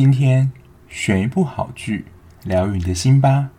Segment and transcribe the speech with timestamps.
[0.00, 0.52] 今天
[0.88, 2.06] 选一部好剧，
[2.44, 3.50] 疗愈你的心吧。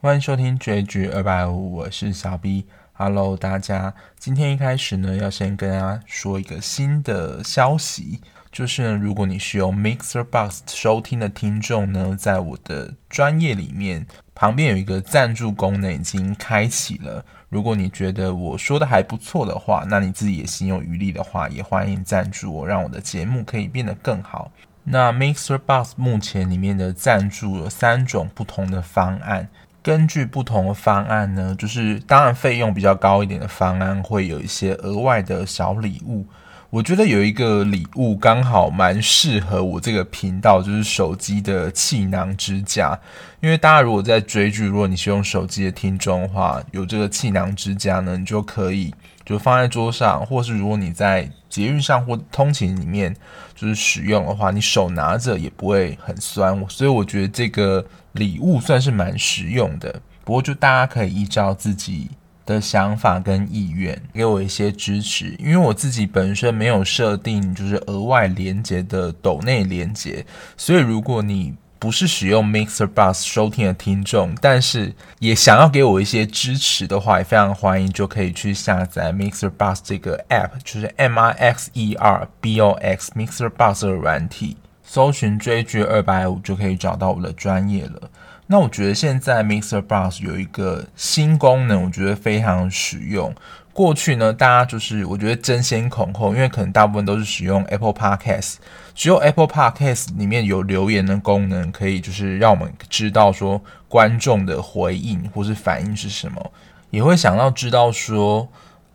[0.00, 2.66] 欢迎收听追剧二百五，我是小 B。
[2.94, 8.20] Hello，大家，今天一开始呢，要先跟大家说一个新的消息。
[8.58, 14.04] 就是呢，如果你是用 Mixer Box 收听的听众呢，在我的专业里面
[14.34, 17.24] 旁边有一个赞助功能已经开启了。
[17.50, 24.50] 如果你觉得我说的还不错的话，那你自己也心有余力的话，也欢迎赞助我，让我的节目可以变得更好。
[24.82, 29.48] 那 Mixer Box 目前里面的赞助有三种不同的方案，
[29.84, 36.26] 根据不同的方案呢，就是当然费用比较高一点的方案会有一些额外的小礼物。
[36.70, 42.98] 我觉得有一个礼物刚好蛮适合我这个频道，就是手机的气囊支架。
[43.40, 48.94] 因为大家如果在追剧，如果你是用手机的听众的话，有这个气囊支架呢，你就可以
[49.24, 53.16] 就放在桌上，或是如果你在捷运上或通勤里面
[53.54, 56.62] 就是使用的话，你手拿着也不会很酸。
[56.68, 57.82] 所以我觉得这个
[58.12, 60.02] 礼物算是蛮实用的。
[60.22, 62.10] 不过就大家可以依照自己
[62.54, 70.24] 的想法跟意愿给我一些支持，因为我自己本身没有设定就是额外连接的抖内连接，
[70.56, 83.12] 所以如果你不是使用 Mixer Box 收听的听众，但是也想要给我一些支持的话，也非常欢迎，就可以去下载 Mixer Bus 这个 App，就是 M I X E R B O X
[83.14, 88.10] Mixer Bus 的软体，搜寻追剧二百五就可以找到我的专业了。
[88.48, 93.34] 那我觉得现在 Mixer Box 有一个新功能，我觉得非常实用。
[93.74, 98.54] 过去呢，大家就是我觉得争先恐后，因为可能大部分都是使用 Apple Podcast，
[98.94, 106.50] 只有 Apple Podcast 里面有留言的功能，可以就是让我们知道说观众的回应或是反应是什么，
[106.90, 108.48] 也会想要知道说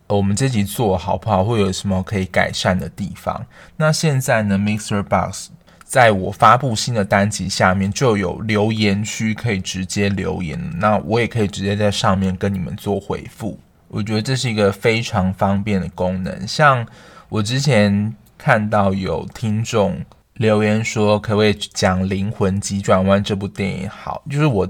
[0.08, 3.46] 我们这集做好不好，会有什么可以改善的地方。
[3.78, 5.52] 那现在呢，Mixer Box
[5.94, 13.60] 在我发布新的单集下面就有留言区，可以直接留言，那我也可以直接在上面跟你们做回复。
[13.90, 16.48] 我觉得这是一个非常方便的功能。
[16.48, 16.84] 像
[17.30, 23.88] 我之前看到有听众留言说，可不可以讲《灵魂急转弯》这部电影？
[23.88, 24.68] 好，就是我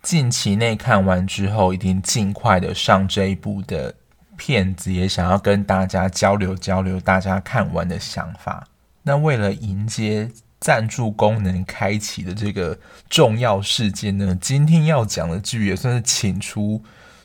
[0.00, 3.94] 近期内看完之后，一定尽快的上这一部的
[4.38, 8.66] 片子，也想要跟大家交流交流大家看完的想法。
[9.08, 10.30] 那为了迎接
[10.60, 16.82] 赞助功能开启的这个重要事件呢，今天要讲的剧也算是请出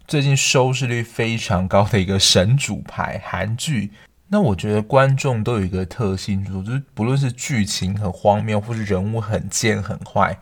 [0.08, 3.92] 最近收视率非常高的一个神主牌韩剧。
[4.30, 10.40] 那我觉得观众都有一个特性，就是不论是剧情很荒谬，或是人物很贱很坏，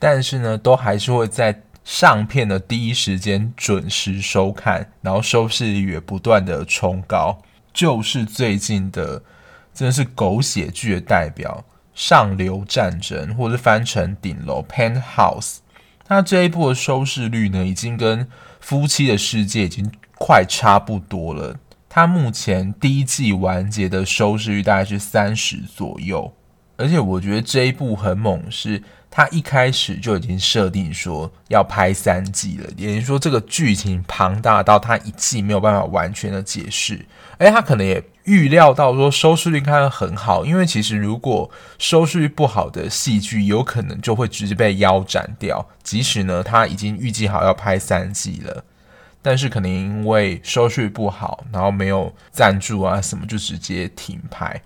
[0.00, 7.40] 但是呢，都还是会在上片的第一时间准时收看，然后收视率也不断的冲高。
[7.72, 9.22] 就是最近的。
[9.74, 15.56] 真的是狗血剧的代表，《上流战争》或者是翻成《顶楼》（Penthouse）。
[16.08, 18.24] 那这一部的收视率呢，已经跟
[18.60, 21.56] 《夫妻的世界》已经快差不多了。
[21.88, 26.32] 它目前第一季完结的收视率大概是三十左右，
[26.76, 28.82] 而且我觉得这一部很猛是。
[29.16, 37.06] 它一开始就已经设定说要拍三季了，也就是说这个剧情庞大到它一季没有办法完全的解释。
[37.38, 45.66] 而且它可能也预料到说收视率看得很好，因为其实如果收视率不好的戏剧，有可能就会直接被腰斩掉。
[45.82, 48.64] 即使呢他已经预计好要拍三季了，
[49.20, 54.62] 但是可能因为收视率不好，然后没有赞助啊什么，就直接停拍。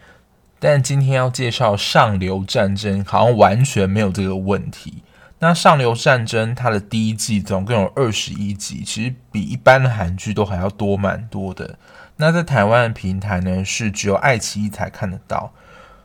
[0.60, 5.02] 但今天要介绍《上流战争》，好像完全没有这个问题。
[5.41, 11.78] 那《上流战争》它的第一季总共有二十一集，其实比一般的韩剧都还要多蛮多的。
[12.18, 15.52] 那在台湾的平台呢，是只有爱奇艺才看得到。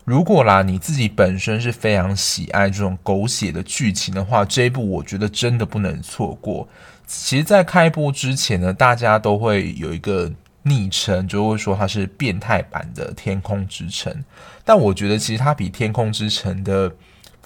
[0.06, 6.68] 如果啦你自己本身是非常喜爱这种狗血的剧情的话，这一部我觉得真的不能错过。
[7.06, 10.32] 其实，在开播之前呢，大家都会有一个。
[10.66, 14.14] 昵称就会说它是变态版的《天空之城》，
[14.64, 16.90] 但我觉得其实它比《天空之城》的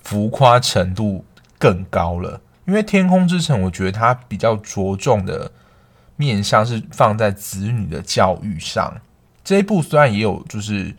[0.03, 1.25] 浮夸程度
[1.57, 2.39] 更高了。
[2.65, 5.51] 因为《天空之城》，我觉得它比较着重的
[6.17, 8.93] 面向是放在子女的教育上。
[9.45, 10.93] 这一部虽然也有，就是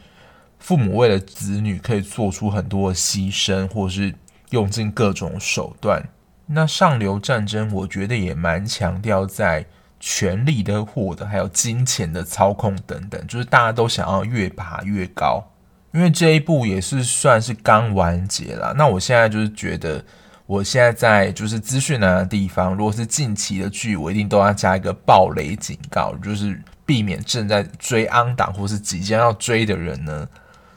[0.58, 4.14] 父母为了子女可以做出很多的牺牲，或是
[4.50, 6.02] 用尽各种手段。
[6.46, 9.66] 那《上流战争》，我觉得也蛮强调在。
[10.00, 15.44] 权力的获得，还有金钱的操控等等，就是大家都想要越爬越高。
[15.92, 18.72] 因为这一部也是算是刚完结啦。
[18.78, 20.04] 那我现在就是觉得，
[20.48, 30.26] 我现在在就是资讯栏的地方，如果是近期的剧，我一定都要加一个暴雷警告，就是避免正在追安档或是即将要追的人呢，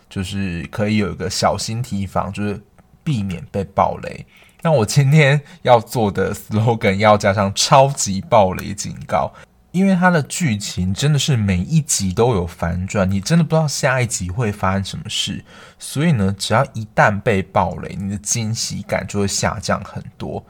[0.10, 2.62] 就是可以有一个小心提防，就是
[3.02, 4.26] 避免被暴雷。
[4.62, 9.32] 那我今天要做的 slogan 要加上超级暴雷警告。
[9.72, 15.44] 因为它的剧情真的是每一集都有反转，你真的不知道下一集会发生什么事，
[15.80, 20.46] 所以呢，只要一旦被暴雷，你的惊喜感就会下降很多。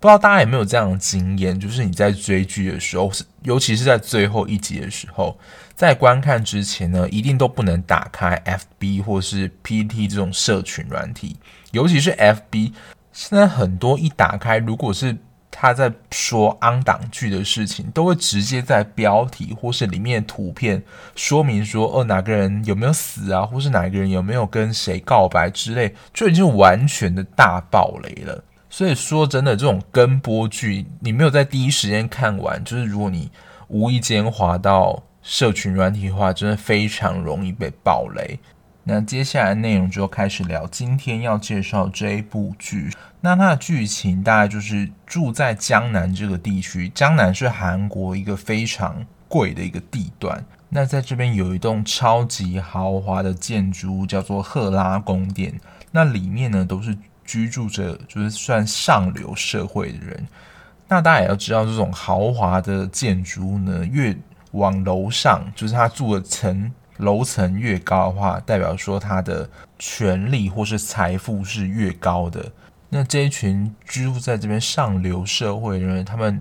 [0.00, 3.10] 不知道大家有没有这样的经验，就是你在追剧的时候，
[3.42, 5.36] 尤其是在最后一集的时候，
[5.74, 8.40] 在观看之前呢，一定都不能打开
[8.78, 11.36] FB 或是 PT 这种社群软体，
[11.72, 12.72] 尤其是 FB，
[13.12, 15.16] 现在很多一打开，如果是
[15.60, 20.80] 他在说 on 档剧的事情，都会直接在标题或是里面图片
[21.16, 28.44] 说明说，哦，哪个人有没有死啊，或是哪个人有没有跟谁告白之类，就已经完全的大爆雷了。
[28.70, 33.28] 所以说真的，这种跟播剧，你没有在第一时间看完，就是如果你
[33.66, 38.38] 无意间滑到社群软体的话，真的非常容易被爆雷。
[38.84, 42.90] 那接下来内容就开始聊今天要介绍这一部剧。
[43.20, 50.44] 那它的剧情大概就是住在江南这个地区，江南是韩国一个非常贵的一个地段。
[50.68, 55.58] 那在这边有一栋超级豪华的建筑物，叫做赫拉宫殿。
[55.90, 60.26] 那里面呢都是居住着就是算上流社会的人。
[60.86, 64.16] 那大家也要知道，这种豪华的建筑物呢，越
[64.52, 66.70] 往楼上，就是他住的层。
[66.98, 69.48] 楼层越高的话，代表说他的
[69.78, 72.44] 权力或是财富是越高的。
[72.90, 76.40] 那这一群居住在这边上流社会的人，他们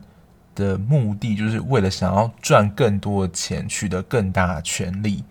[0.56, 5.24] 的目的就是为了想要赚更多的钱，取得更大的权力，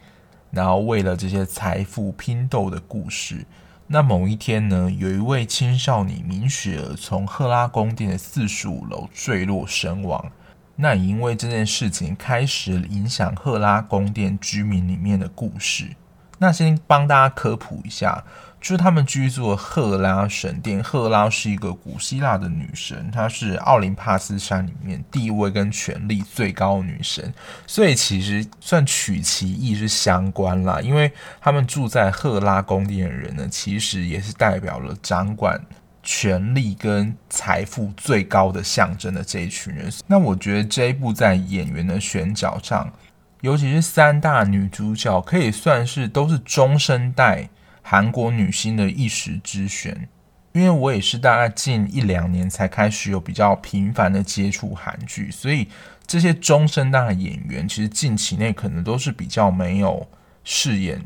[0.51, 3.47] 然后为了这些财富拼斗的故事。
[3.87, 10.31] 那某一天呢，有一位青少年明雪儿从赫拉宫殿的四十五楼坠落身亡。
[10.75, 15.97] 那也因为这件事情开始影响赫拉宫殿居民里面的故事。
[16.39, 18.23] 那先帮大家科普一下，
[18.67, 20.83] 就是他们居住赫拉神殿。
[20.83, 27.33] 赫拉是一个古希腊的女神，她是奥林帕斯山里面地位跟权力最高的女神，
[27.65, 30.81] 所以其实算取其意是相关啦。
[30.81, 35.65] 因为他们住在赫拉宫殿的人呢，其实也是代表了掌管。
[36.09, 42.93] 权力跟财富最高的象征的这一群人，那我觉得这一部在演员的选角上，
[43.41, 47.49] 尤其是三大女主角，可以算是都是中生代
[47.89, 50.09] 韩国女星的一时之选。
[50.53, 55.69] 因为我也是大概近一两年才开始有比较频繁的接触韩剧，所以
[56.07, 60.09] 这些中生代的演员，其实近期内可能都是比较没有
[60.45, 60.99] 饰演，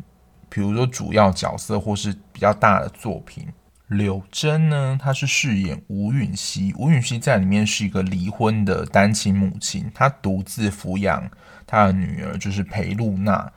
[0.48, 3.48] 比如说主要角色或是比较大的作品。
[3.88, 6.72] 柳珍呢，她是饰演吴允熙。
[6.78, 11.28] 吴允熙在里面是一个离婚的单亲母亲，她独自抚养
[11.66, 13.52] 她的女儿，就是裴露娜。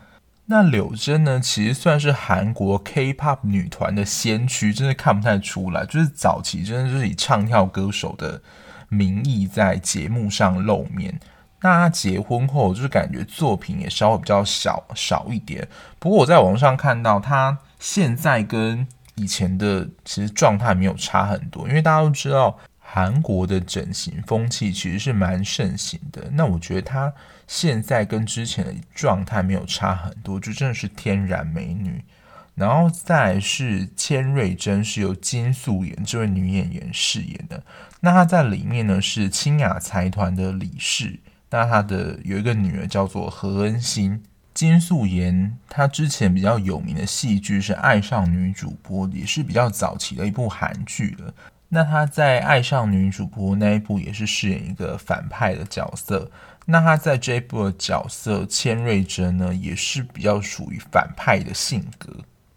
[0.46, 5.86] 那柳珍呢，其实算是韩国 K-pop 女团的先驱，真的看不太出来。
[5.86, 8.42] 就是早期真的就是以唱跳歌手的
[8.90, 11.18] 名义在节目上露面。
[11.62, 15.66] 那她结婚后，就是感觉作品也稍微比较少少一点。
[15.98, 18.86] 不过我在网上看到她现在跟
[19.16, 26.30] 以前的其实状态没有差很多，因为大家都知道韩国的整形风气其实是蛮盛行的。
[26.34, 27.14] 那我觉得她
[27.48, 32.04] 现在跟之前的状态没有差很多，就真的是天然美女。
[32.56, 37.64] 然后再是千瑞珍，是由金素妍这位女演员饰演的。
[38.02, 41.20] 那她在里面呢是清雅财团的理事，
[41.50, 44.22] 那她的有一个女儿叫做何恩欣。
[44.54, 51.34] 金素妍，她之前比较有名的戏剧是《爱上女主播》，也是比较早期的一部韩剧了。
[51.70, 56.30] 那她在《爱上女主播》那一部也是饰演一个反派的角色。
[56.66, 62.14] 那她在这一部的角色千瑞珍呢，也是比较属于反派的性格。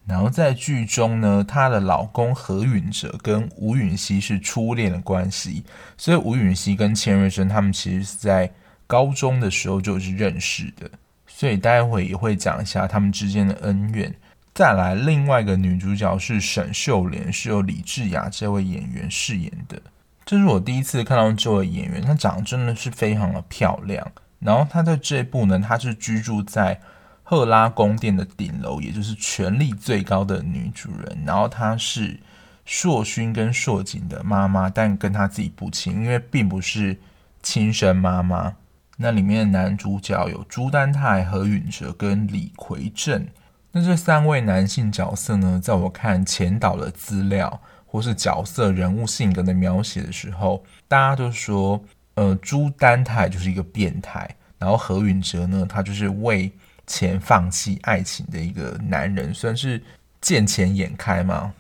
[0.07, 5.65] 然后在剧中呢，她的老公何允哲跟吴允熙是初恋的关系，
[5.97, 8.49] 所以吴允熙跟千瑞珍他们其实是在
[8.87, 10.89] 高中的时候就是认识的。
[11.27, 14.15] 所以待会也会讲一下他们之间的恩怨。
[14.55, 19.83] 再来，另外一个女主角是沈秀莲，是由李智雅这位演员饰演的。
[20.27, 24.11] 这是我第一次看到这位演员，她长得真的是非常的漂亮。
[24.41, 26.81] 然后她在这一部呢，她是居住在
[27.23, 31.23] 赫拉宫殿的顶楼，也就是权力最高的女主人。
[31.25, 32.19] 然后她是
[32.65, 36.99] 硕勋跟硕景的妈妈，但跟她自己不亲，因为并不是
[37.41, 38.57] 亲生妈妈。
[38.97, 43.29] 那里面的男主角有朱丹泰、何允哲跟李奎正。
[43.71, 47.61] 那这三位男性角色呢，在我看前导的资料，
[47.97, 56.53] 或是角色人物性格的描写的时候，大家都说，呃，朱丹泰就是一个变态，然后何允哲呢，他就是为
[56.87, 59.83] 钱放弃爱情的一个男人，算是
[60.21, 61.55] 见钱眼开嘛。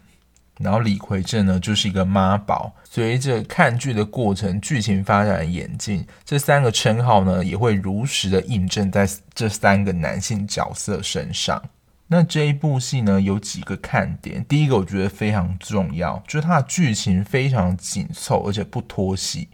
[0.58, 2.70] 然后李逵正呢，就是一个妈宝。
[2.84, 11.62] 随着看剧的过程，剧情发展演进，这三个称号呢，也会如实的印证在这三个男性角色身上。
[12.08, 14.44] 那这一部戏呢，有几个看点。
[14.44, 19.48] 第一个，我觉得非常重要，就是它的剧情非常紧凑，而且不拖戏。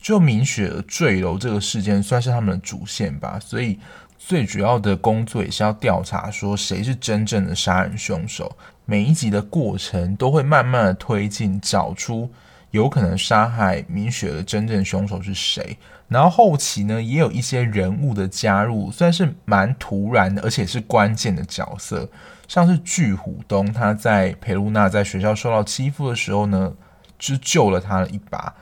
[0.00, 3.78] 就明雪坠楼这个事件，算是他们的主线吧，所以
[4.16, 8.56] 最主要的工作也是要调查说谁是真正的杀人凶手。
[8.86, 12.30] 每一集的过程都会慢慢的推进，找出
[12.70, 15.76] 有可能杀害明雪的真正凶手是谁。
[16.08, 22.08] 然后后期呢，也有一些人物的加入，算是蛮突然的，而且是关键的角色，
[22.48, 26.72] 像是巨虎东，他在裴露娜在学校受到欺负的时候呢，
[27.18, 28.54] 就救了他了一把。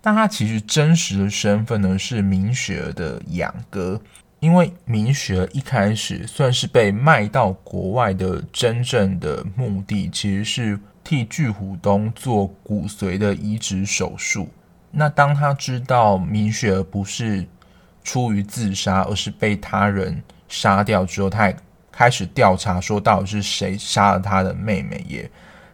[0.00, 4.00] 但他其实真实的身份呢，是明雪儿的养哥。
[4.40, 14.48] 因为明雪儿一开始算是被卖到国外的真正的目的，其实是替巨虎东做骨髓的移植手术。
[14.96, 17.44] 那当他知道明雪儿不是
[18.04, 21.56] 出于自杀，而是被他人杀掉之后，他也
[21.90, 25.28] 开始调查，说到底是谁杀了他的妹妹，也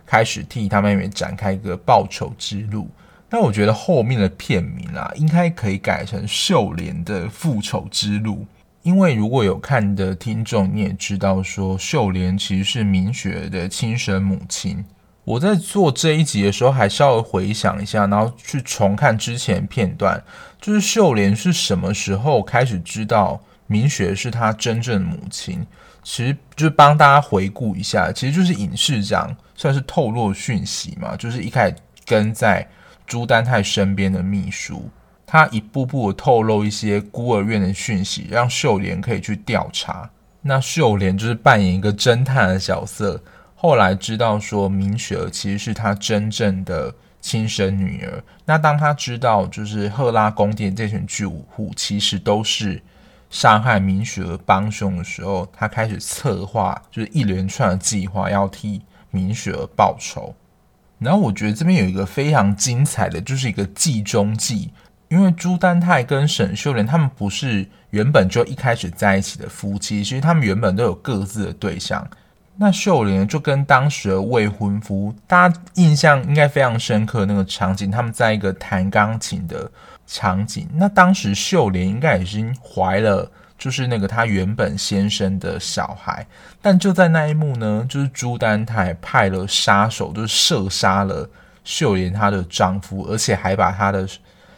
[0.06, 2.88] 开始替他妹妹展开一个报仇之路。
[3.28, 8.46] 那我觉得后面的片名啊，应该可以改成秀莲的复仇之路。
[8.82, 14.84] 因为如果有看的听众，你也知道说秀莲其实是明雪的亲生母亲。
[15.24, 20.22] 我在做这一集的时候，还稍微回想一下，然后去重看之前片段，
[20.60, 25.64] 就是秀莲是什么时候开始知道明雪是她真正的母亲？
[26.02, 32.66] 其实就是帮大家回顾一下，其实就是尹市长算是透露讯息嘛，就是一开始跟在
[33.06, 34.88] 朱丹泰身边的秘书。
[35.26, 40.10] 他一步步透露一些孤儿院的讯息，让秀莲可以去调查。
[40.42, 43.22] 那秀莲就是扮演一个侦探的角色。
[43.62, 48.24] 后来知道说明雪儿其实是他真正的亲生女儿。
[48.46, 52.80] 那当他知道就是赫拉宫殿这群巨户其实都是
[53.28, 60.34] 杀害明雪儿帮凶的时候，他开始策划就是一连串的计划，要替明雪儿报仇。
[60.98, 64.70] 然后我觉得这边有一个非常精彩的就是一个计中计。
[65.08, 72.08] 因为朱丹泰跟沈秀莲他们不是原本就一开始在一起的夫妻，其实他们原本都有各自的对象。
[72.56, 79.70] 那秀莲就跟当时的未婚夫，大家印象应该非常深刻那个场景，他们在一个弹钢琴的
[80.06, 80.68] 场景。
[80.74, 86.26] 那当时秀莲应该已经怀了，就是那个她原本先生的小孩。
[86.60, 91.28] 但就在那一幕呢，就是朱丹台派了杀手，就是射杀了
[91.64, 94.08] 秀莲她的丈夫，而且还把她的。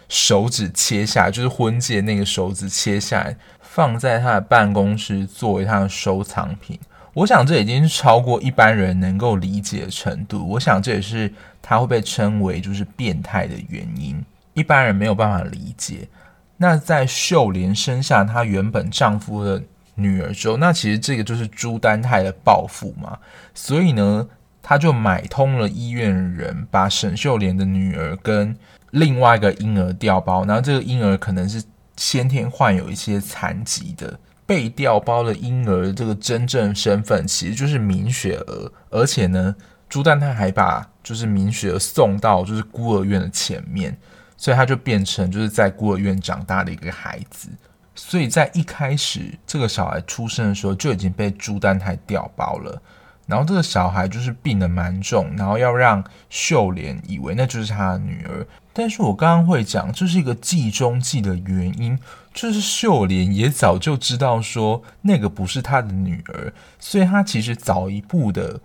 [0.09, 6.79] 手指切下来，就是婚戒那个手指切下来，放在她的办公室作为她的收藏品。
[7.15, 10.49] 我想这已经超过一般人能够理解的程度。
[10.49, 16.09] 我想这也是他会被称为就是变态的原因，一般人没有办法理解。
[16.57, 19.63] 那在秀莲生下她原本丈夫的
[19.95, 23.19] 女儿之后，那其实这个就是朱丹泰的报复嘛。
[23.53, 24.27] 所以呢，
[24.63, 28.57] 他就买通了医院的人，把沈秀莲的女儿跟
[28.93, 31.63] 另外一个婴儿调包，然后这个婴儿可能是
[31.97, 34.19] 先天患有一些残疾的。
[34.53, 39.57] 被调包的婴儿这个真正身份其实就是明雪儿，而且呢，
[39.89, 43.97] 朱丹泰还把就是明雪儿送到就是孤儿院的前面，
[44.37, 47.49] 所以他就变成就是在孤儿院长大的一个孩子。
[47.95, 52.83] 所以在一开始这个小孩出生的时候就已经被朱丹泰调包了。
[53.27, 58.47] 然后这个小孩就是病得蛮重，然后要让秀莲以为那就是他的女儿。
[58.73, 61.99] 但是我刚刚会讲，这是一个计中计的原因，
[62.33, 68.59] 就是秀莲也早就知道说那个不是他的女儿，所以他其实早一步的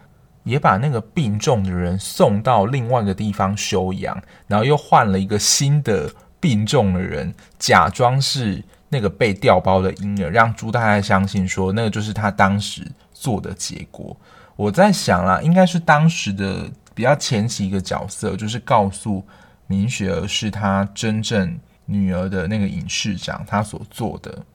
[0.44, 6.10] 也把那个病重的人送到另外一个地方休养，然后又换了一个新的
[6.40, 12.82] 病重的人，假装是那个被调包的婴儿，让朱大太相信说那个就是他当时
[13.14, 14.16] 做的结果。
[14.58, 19.24] 我在想啦，应该是当时的比较前期一个角色，就是告诉。
[19.70, 24.46] 明雪儿是他真正女儿的那个影视长，他所做的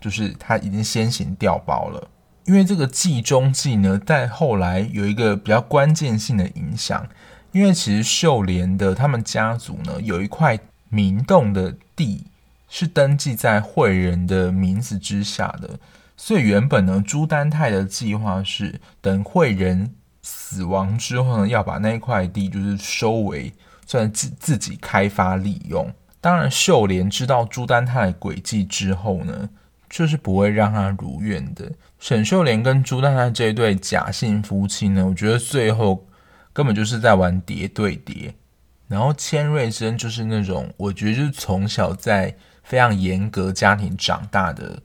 [0.00, 2.08] 就是他已经先行调包了。
[2.46, 7.06] 因为这个计中计呢，在后来有一个比较关键性的影响。
[7.52, 12.24] 因为其实秀莲的他们家族呢，有一块明洞的地
[12.70, 15.78] 是登记在惠仁的名字之下的，
[16.24, 23.52] 所以原本呢，朱丹泰的计划是等惠仁死亡之后呢，要把那块地就是收为
[23.88, 25.92] 算自自己开发利用。
[26.20, 29.50] 当然，秀莲知道朱丹泰的诡计之后呢，
[29.90, 31.68] 就是不会让他如愿的。
[31.98, 36.06] 沈秀莲跟朱丹泰这一对假性夫妻呢，我觉得最后
[36.52, 38.32] 根本就是在玩叠对叠。
[38.86, 44.80] 然后千瑞珍就是那种，我觉得就是从小在非常严格家庭长大的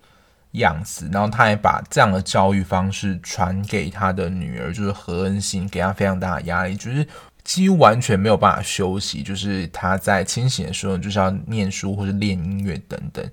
[0.57, 7.07] 样子，然后他也把这样的教育方式传给他的女儿，就是何恩欣，给他非常大的压力，就是
[7.43, 13.25] 几乎完全没有办法休息，就是他在清醒的时候就是要念书或者练音乐等等。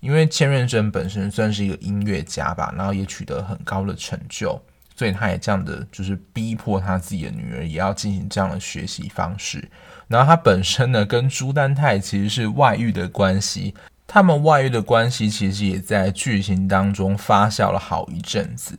[0.00, 4.60] 因为千瑞珍本身算是一个音乐家吧，然后也取得很高的成就，
[4.96, 9.62] 所以他也这样的就是逼迫他自己的女儿也要进行这样的学习方式。
[10.08, 13.72] 然后他本身呢跟朱丹泰其实是外遇的关系，
[14.14, 18.76] 他们外遇的关系其实也在剧情当中发酵了好一阵子。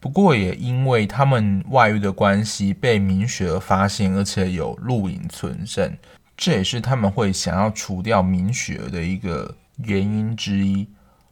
[0.00, 5.96] 不过也因为他们外遇的关系被明雪儿发现，而且有录影存证，
[6.36, 9.54] 这也是他们会想要除掉明雪儿的一个。
[9.84, 10.86] 原因之一，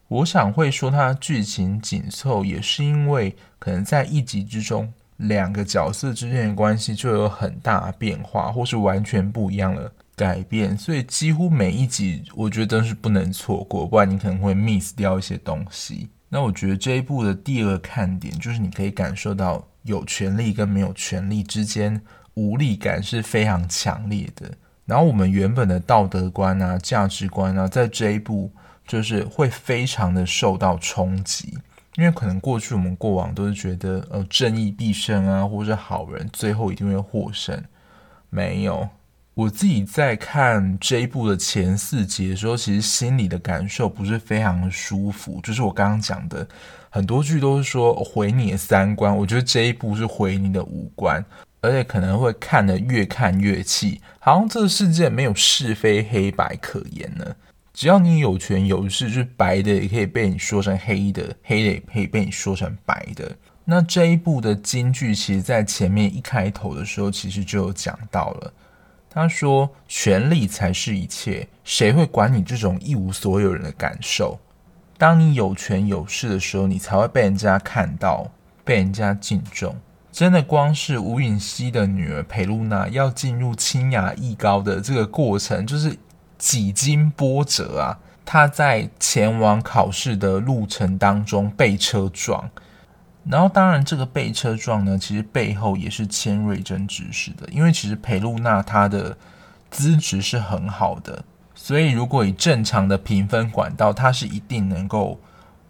[0.08, 16.10] 我想会说它剧情紧凑，也是因为可能在一集之中，两个角色之间的关系就有很大的变化，或是完全不一样了改变，所以几乎每一集我觉得都是不能错过，不然你可能会 miss 掉一些东西。
[16.28, 21.98] 那我觉得这一部的第二个看点就是你可以感受到有权力跟没有权力之间
[22.34, 24.52] 无力感是非常强烈的。
[24.84, 28.52] 然后我们原本的道德观啊、价值观啊，在这一部
[28.86, 31.56] 就是会非常的受到冲击，
[31.96, 37.64] 因为可能过去我们过往都是觉得呃正义必胜啊，或者好人最后一定会获胜。
[38.28, 38.88] 没有，
[39.34, 45.40] 我自己在看这一部的前四集的时候，其实心里的感受不是非常舒服。
[45.42, 46.46] 就是我刚刚讲的
[46.90, 51.24] 很多剧都是说毁你的三观，我觉得这一部是毁你的五官。
[51.62, 57.36] 而且可能会看得越看越气，好像这个世界没有是非黑白可言呢。
[57.74, 63.30] 只要你有权有势，就是白的也可以被你说成黑的，黑的也可以被你说成白的。
[63.62, 68.52] 那这一部的金句，其实在前面一开头的时候，其实就有讲到了。
[69.12, 74.38] 他说：“权力才是一切，谁会管你这种一无所有人的感受？
[74.96, 78.30] 当你有权有势的时候，你才会被人家看到，
[78.64, 79.74] 被人家敬重。”
[80.12, 85.96] 真的，光是吴允熙的女儿裴露娜要进入清雅艺高的这个过程，就是
[86.38, 87.98] 几经波折啊！
[88.24, 92.48] 她在前往考试的路程当中被车撞，
[93.24, 99.16] 然后当然这个被车撞呢，其实背后也是千瑞珍指使的，因为其实裴露娜她的
[99.70, 101.22] 资质是很好的，
[101.54, 105.20] 所以如果以正常的评分管道，她是一定能够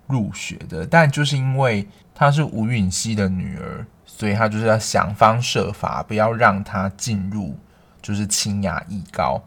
[0.06, 3.86] 入学的，但就是因为她是吴允熙的女儿。
[4.04, 7.56] 所以她就是要想方设法，不要让她进入，
[8.02, 9.42] 就是清雅艺高。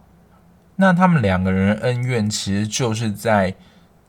[0.78, 3.54] 那他们两个人恩怨，其实就是在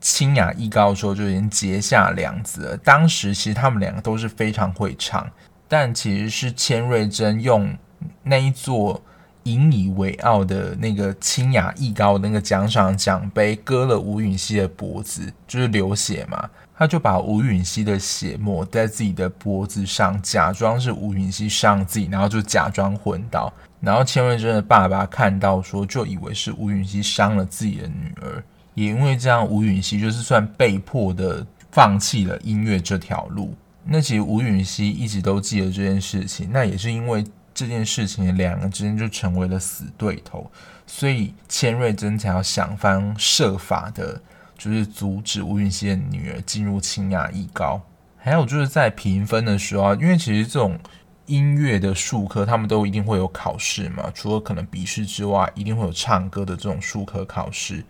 [0.04, 2.76] 清雅艺高的时候就已经结下梁子了。
[2.76, 5.26] 当时其实他们两个都是非常会唱，
[5.66, 7.74] 但其实是千瑞珍用
[8.22, 9.02] 那一座
[9.44, 16.50] 引以为傲的那个清雅艺高那个奖赏奖杯割了吴允熙的脖子，就是流血嘛。
[16.76, 23.50] 他就把吴允熙的血抹在自己的脖子上，假装是吴允熙伤自己，然后就假装昏倒。
[23.80, 28.44] 然后千瑞珍的爸爸看到说，就以为是吴允熙伤了自己的女儿。
[28.74, 33.54] 也因为这样，吴允熙就是算被迫的放弃了音乐这条路。
[33.84, 40.50] 那其实吴允熙一直都记得这件事情，那也是因为这件事情，两个之间就成为了死对头，
[40.87, 44.20] 所以千瑞珍才要想方设法的。
[44.56, 47.82] 就是阻止吴允熙的女儿进入清雅艺高，
[48.16, 50.78] 还有就是在评分的时候，因为其实这种
[51.26, 57.84] 音乐的术科，他们都一定会有考试嘛，除了可能笔试之外，一定会有唱歌的这种术科考试。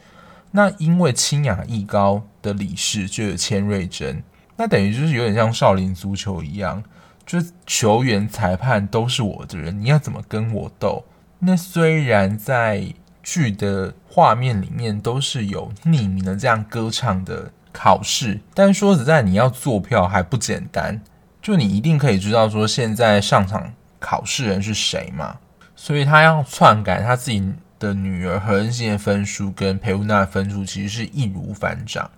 [0.57, 4.23] 那因为清雅艺高的理事就有千瑞珍，
[4.57, 6.81] 那等于就是有点像少林足球一样，
[7.27, 11.05] 就是球员、裁判都是我的人，你要怎么跟我斗？
[11.41, 21.03] 那虽然在剧的画面里面都是有匿名的这样歌唱的考试，但说实在，你要做票还不简单。
[21.43, 25.39] 就你一定可以知道说现在上场考试人是谁嘛？
[25.75, 27.53] 所以他要篡改他自己
[27.85, 32.11] 的女儿何恩欣的分数跟裴露娜的分数，其实是易如反掌。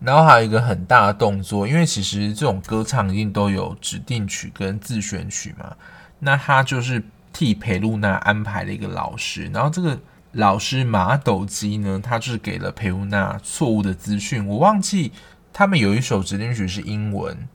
[0.00, 5.76] 然后还有一个很大的动作，因为其实这种歌唱一定都有指定曲跟自选曲嘛，
[6.20, 7.02] 那他就是
[7.32, 9.98] 替裴露娜安排了一个老师，然后这个。
[10.32, 14.46] 老师马斗基呢，他就是给了裴露娜错误的资讯。
[14.46, 15.10] 我忘记
[15.54, 17.48] 他们有一首指定曲是英文，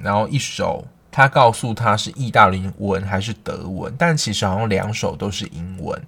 [0.00, 6.00] 然后一首他告诉他是意大利文还是德文，但其实好像两首都是英文。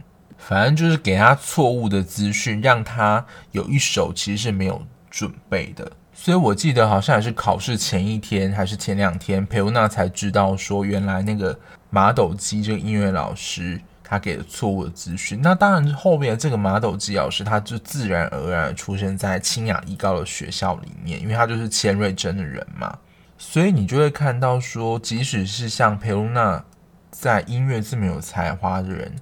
[0.48, 5.90] 反正就是给他错误的资讯，让他有一首其实是没有准备的。
[6.12, 11.58] 所以我记得好像也是考试前一天还是前两天，裴露娜才知道说，原来那个
[11.90, 15.40] 马斗基这个音乐老师他给了错误的资讯。
[15.42, 22.98] 那当然后面这个马斗基老师他就自然而然出现在清雅艺高的学校里面，因为他就是千瑞珍的人嘛。
[23.38, 26.62] 所以你就会看到说，即使是像裴露娜
[27.10, 29.12] 在音乐这么有才华的人，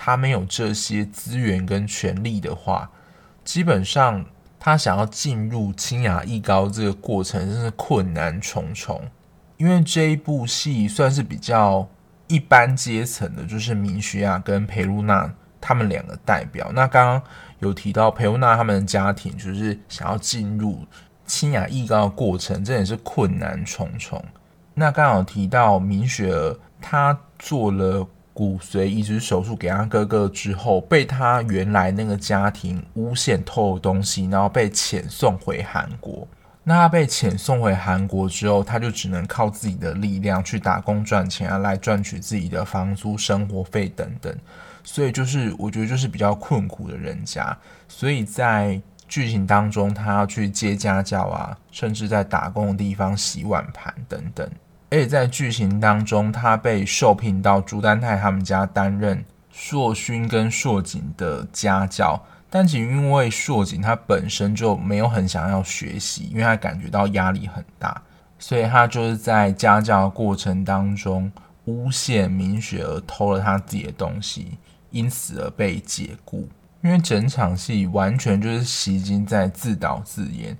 [0.00, 2.90] 他没有这些资源跟权力的话，
[3.44, 4.24] 基本上。
[4.62, 9.00] 他想要进入清雅艺高这个过程真是困难重重，
[9.56, 11.88] 因为这一部戏算是比较
[12.26, 15.32] 一般阶层的，就是明雪儿跟裴露娜
[15.62, 16.70] 他们两个代表。
[16.74, 17.22] 那刚刚
[17.60, 20.86] 有提到裴露娜他们的家庭，就是想要进入
[21.24, 24.22] 清雅艺高的过程，这也是困难重重。
[24.74, 28.06] 那刚好提到明雪儿，她做了。
[28.32, 36.26] 骨髓移植手术给他哥哥之后，被他原来那个家庭诬陷偷了东西，然后被遣送回韩国。
[36.62, 44.34] 那他被遣送回韩国之后，他就只能靠自己的力量去打工赚钱啊，来赚取自己的房租、生活费等等。
[44.84, 47.56] 所以就是我觉得就是比较困苦的人家。
[47.88, 54.48] 所以在剧情当中，他要去接家教啊，甚至在打工的地方洗碗盘等等。
[54.90, 68.02] 而且在剧情当中，他被受聘到朱丹泰他们家担任硕勋跟硕景的家教，但仅因为硕景他本身就没有很想要学习，因为他感觉到压力很大，
[68.38, 71.30] 所以他就是在家教的过程当中
[71.66, 74.58] 诬陷明雪儿偷了他自己的东西，
[74.90, 76.48] 因此而被解雇。
[76.82, 80.56] 因为整场戏完全就是锡金在自导自演。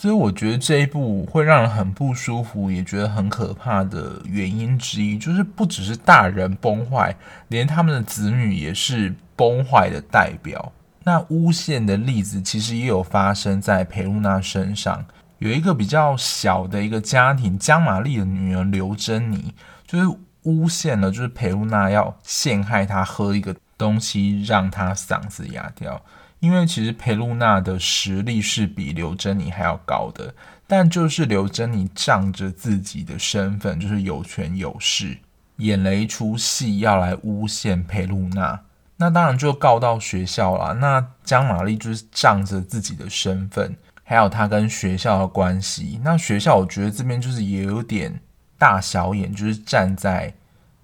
[0.00, 7.12] 所以我觉得这一部会让人很不舒服，也觉得很可怕的原因之一，就是不只是大人崩坏，
[7.48, 10.72] 连他们的子女也是崩坏的代表。
[11.02, 15.04] 那诬陷的例子其实也有发生在裴露娜身上，
[15.38, 19.52] 有一个比较小的一个家庭，姜玛丽的女儿刘珍妮，
[19.84, 26.00] 就是诬陷了，就是裴露娜要陷害她喝一个东西，让她嗓子哑掉。
[26.40, 30.32] 因为其实裴露娜的实力是比刘珍妮还要高的，
[30.66, 35.18] 但就是刘珍妮仗着自己的身份，就是有权有势，
[35.56, 38.60] 演了一出戏要来诬陷裴露娜，
[38.96, 40.74] 那当然就告到学校了。
[40.74, 43.74] 那江玛丽就是仗着自己的身份，
[44.04, 48.20] 还有她跟学校的关系，那学校我觉得这边就是也有点
[48.56, 50.32] 大小眼，就是站在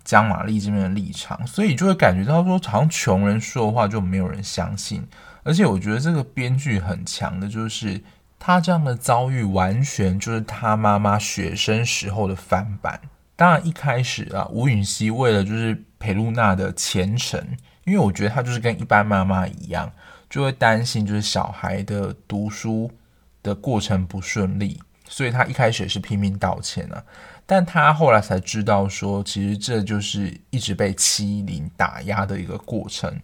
[0.03, 5.07] 江玛丽这边的立场，所以就会感觉到说，好像穷人说的话就没有人相信。
[5.45, 8.03] 而且我觉得这个编剧很强的，就是
[8.39, 13.01] 他这样的遭遇完全就是他妈妈学生时候的翻版。
[13.37, 17.41] 当然一开始啊，吴允熙为了就是裴露娜的前程，
[17.85, 19.93] 因为我觉得他就是跟一般妈妈一样，
[20.31, 22.91] 就会担心就是小孩的读书
[23.43, 27.03] 的过程不顺利，所以他一开始也是拼命道歉啊。
[27.45, 33.21] 但他后来才知道说，其实这就是一直被欺凌打压的一个过程。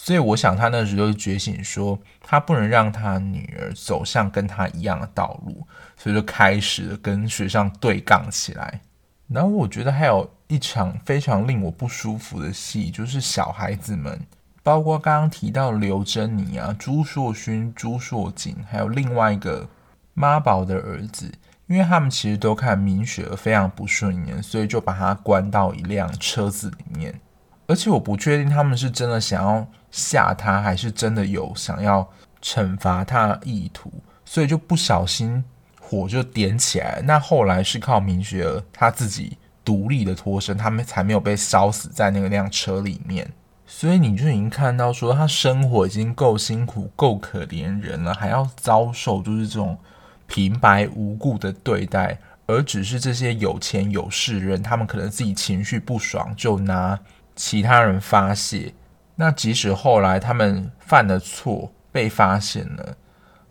[0.00, 8.80] 所以我想，他那时候就觉醒，说他不能让他女儿走向跟他一样的道路，所以就开始跟学校对杠起来。
[9.26, 14.18] 然后我觉得还有一场非常令我不舒服的戏，就是小孩子们，
[14.62, 19.68] 包括刚刚提到刘珍妮啊、朱硕勋、朱硕景，还有另外一个
[20.14, 21.30] 妈宝的儿子，
[21.66, 27.20] 因为他们其实都看明雪非常不顺眼，所以就把他关到一辆车子里面。
[27.66, 32.08] 而且我不确定他们是真的想要吓他，还是真的有想要
[32.42, 33.92] 惩罚他意图，
[34.24, 35.44] 所以就不小心
[35.80, 37.00] 火就点起来。
[37.04, 43.30] 那后来是靠明雪儿他自己独立的脱身，他们才没有被烧死在那个辆车里面。
[43.66, 49.78] 所以你就已经看到说，他生活已经够辛苦、够可怜人了，还要遭受就是这种
[50.26, 56.98] 平白无故的对待，而只是这些有钱有势人，他们可能自己情绪不爽就拿。
[57.36, 58.74] 其他人发泄，
[59.20, 62.96] 那即使后来他们犯了错被发现了，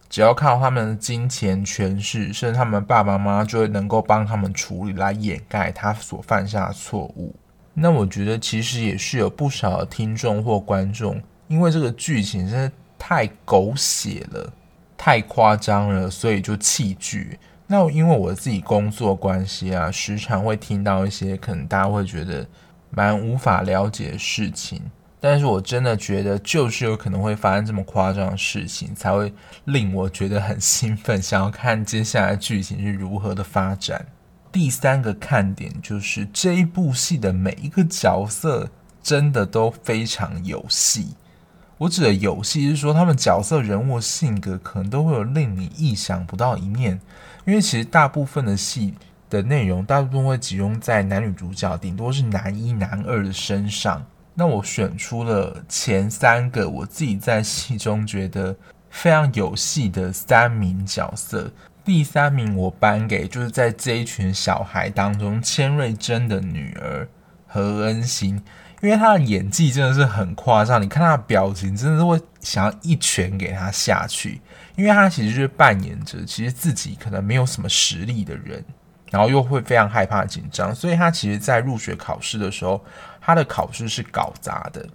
[0.07, 7.35] 只要靠他们的金钱、权势，甚至他们爸爸妈妈就会能够帮他们处理来掩盖他所犯下的错误。
[7.73, 14.49] 那我觉得其实也是有不少听众或观众，因为这个剧情真的太狗血了、
[14.97, 17.37] 太夸张了，所以就弃剧。
[17.67, 22.47] 那因为我自己工作关系啊，时常会听到一些可能大家会觉得。
[22.89, 24.81] 蛮无法了解的事情，
[25.19, 29.33] 但是我真的觉得，就是有可能会发生这么夸张的事情，才会
[29.65, 34.05] 令我觉得很兴奋，想要看接下来剧情是如何的发展。
[34.51, 38.69] 第三个看点就是这一部戏的每一个角色
[39.03, 41.15] 真的都非常有戏。
[41.77, 46.99] 我指的有戏是说，他们角色人物性格可能都会有令你意想不到一面。
[47.45, 48.93] 因为其实大部分的戏
[49.29, 54.03] 的内容，大部分会集中在男女主角，顶多是男一、男二的身上。
[54.39, 58.55] 那我选出了前三个，我自己在戏中觉得
[58.91, 61.51] 非常有戏的三名角色。
[61.83, 67.09] 第三名我颁给就是在这一群小孩当中，千瑞珍的女儿
[67.47, 68.39] 何恩心。
[68.83, 74.39] 因为她的演技真的是很夸张，你看她的表情，真的是会想要一拳给她下去。
[74.75, 78.63] 因为她其实就是扮演着其实自己可能没有什么实力的人，
[79.09, 82.79] 然后又会非常害怕紧张，所以她其实在入学考试的时候，
[83.27, 84.87] 他的考试是搞砸的。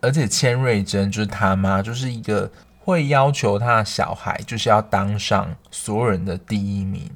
[0.00, 7.10] 而且千瑞珍就是他妈，就是一个会要求他的小孩就是要当上所有人的第一名，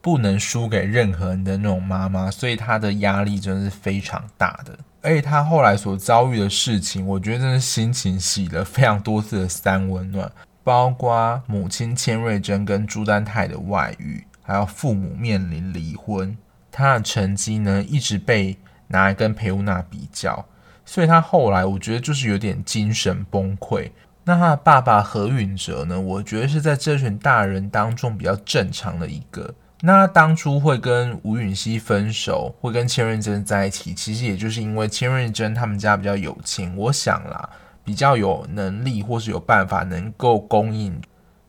[0.00, 4.76] 不能输给任何人的那种妈妈，所以他的压力真的是非常大的。
[5.00, 10.32] 而且他后来所遭遇的事情，我觉得真的心情洗了非常多次的三温暖，
[10.64, 16.36] 包括母亲千瑞珍跟朱丹泰的外遇，还有父母面临离婚，
[16.72, 18.56] 他的成绩呢一直被
[18.88, 20.44] 拿来跟裴乌娜比较，
[20.84, 23.90] 所以他后来我觉得就是有点精神崩溃。
[24.24, 29.54] 那他的爸爸何允哲呢，我觉得是在这群大人当中比较正常的一个。
[29.82, 37.50] 那他当初会跟吴允熙分手，会跟千瑞珍在一起，其实也就是因为千瑞珍他们家比较有钱，我想啦，
[37.84, 40.98] 比较有能力或是有办法能够供应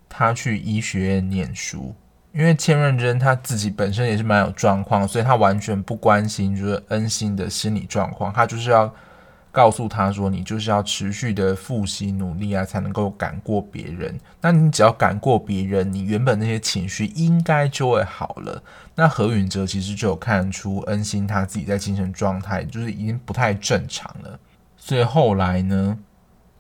[0.10, 1.96] 他去医学院念书。
[2.36, 8.94] 因为千瑞珍他自己本身也是蛮有状况，所以他完全不关心就是恩心的心理状况，他就是要。
[9.56, 14.14] 告诉他说：“你就是要持续的复习努力啊，才能够赶过别人。
[14.42, 18.62] 那你只要赶过别人，你原本那些情绪应该就会好了。”
[18.96, 24.38] 那何允哲其实就有看出恩心他自己在精神状态就是已经不太正常了，
[24.76, 25.98] 所以后来呢，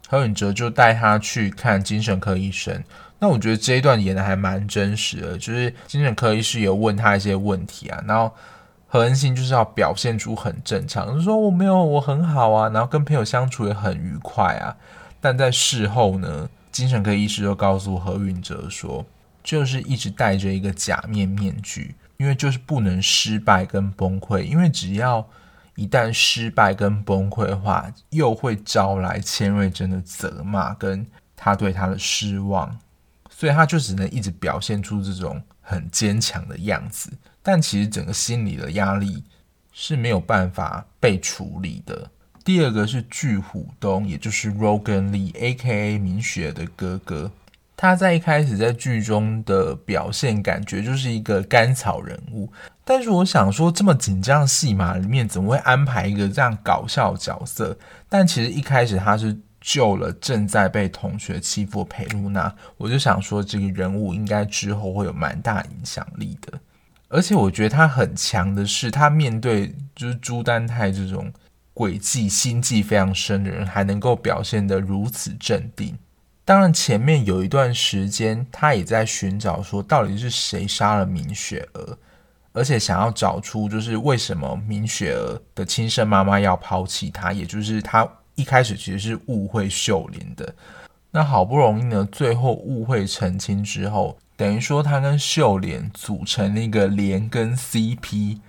[0.08, 2.84] 何允哲就带他去看精神科医生。
[3.20, 8.32] 那我觉得这一段演得还蛮真实的，就是精神科医师有问他一些问题啊，然后。
[8.88, 14.74] 何恩馨就是要表现出很正常，就说我没有，我很好啊，然后跟朋友相处也很愉快啊。
[15.20, 19.06] 但在事后呢，精神科医师就告诉何允哲说，
[19.44, 25.28] 就是一直戴着一个假面面具，因为就是不能失败跟崩溃，因为只要
[25.76, 32.80] 一旦失败跟崩溃的话，又会招来千瑞珍的责骂跟他对他的失望，
[33.30, 37.12] 所以他就只能一直表现出这种很坚强的样子。
[37.44, 39.24] 但其实整个心理的压力
[39.72, 42.10] 是没有办法被处理的。
[42.44, 45.98] 第二个是巨虎东，也就是 Rogan Lee，A.K.A.
[45.98, 47.32] 明雪的哥哥。
[47.76, 52.50] 他在一开始在剧中的表现，感觉就是一个甘草人物。
[52.88, 57.76] 但是我想说，这么紧张戏码里面，怎么会安排一个这样搞笑角色？
[58.08, 62.56] 但其实一开始他是救了正在被同学欺负的裴露娜。
[62.78, 66.60] 我就想说，这个人物应该之后会有蛮大影响力的。
[67.08, 71.34] 而且我觉得他很强的是，他面对就是朱丹泰这种
[71.74, 75.98] 诡计心计非常深的人，还能够表现得如此镇定。
[76.44, 81.98] 当然，前面有一段时间，他也在寻找说到底是谁杀了明雪儿，
[82.56, 90.56] 而且想要找出就是为什么明雪儿的亲生妈妈要抛弃她，也就是她一开始其实是误会秀莲的。
[91.12, 94.18] 那好不容易呢，最后误会澄清之后。
[94.38, 98.40] 等于说，她跟秀莲组成了一个连根 CP，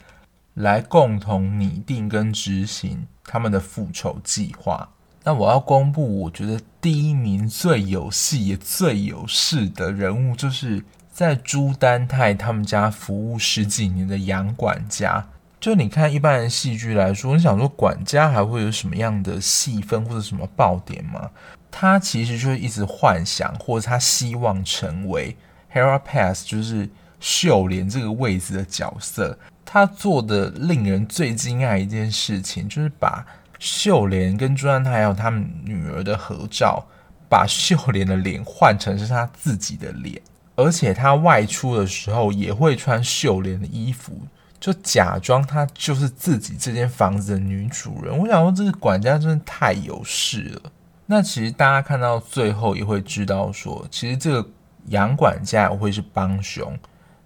[0.55, 4.89] 来共同拟定跟执行他们的复仇计划。
[5.23, 10.85] 那我要公布，我觉得第一名最有戏也最有势的人物，就是
[11.17, 15.27] 在朱丹泰他们家服务十几年的杨管家。
[15.59, 21.31] 就你看一般的戏剧来说，你想说管家还会有什么样的戏份或者什么爆点吗？
[21.71, 25.35] 他其实就是一直幻想，或者他希望成为。
[25.73, 26.87] Hera Pass，就是
[27.19, 33.25] 秀莲这个位置的角色，他做的令人最惊讶一件事情，就是把
[33.59, 36.85] 秀莲跟朱丹泰还有他们女儿的合照，
[37.27, 40.21] 把秀莲的脸换成是他自己的脸，
[40.57, 44.19] 而且他外出的时候也会穿秀莲的衣服，
[44.59, 48.19] 就假装他就是自己这间房子的女主人。
[48.19, 50.73] 我想说，这个管家真的太有势了。
[51.07, 54.49] 那其实大家看到最后也会知道说，其实这个。
[54.91, 56.73] 杨管家也会是帮凶，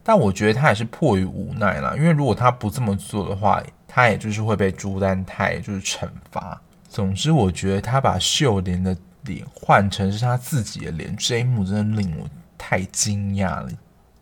[0.02, 6.58] 但我觉得他也是迫于无奈啦，因为如果他不这么做的话，他也就是会被朱丹泰就是惩罚。
[6.88, 12.26] 总之，我觉得他把秀莲的脸换成是他自己的脸，这一幕真的令我
[12.60, 13.70] 太惊讶了。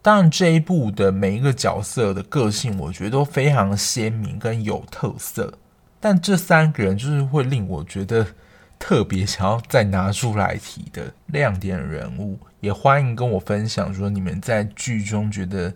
[0.01, 5.53] 当然，这一部的每一个角色的个性，我觉得都非常鲜明跟有特色。
[5.99, 8.25] 但这三个人就是会令我觉得
[8.79, 12.39] 特别想要再拿出来提的亮点人物。
[12.61, 15.75] 也欢迎跟我分享说，你们在剧中觉得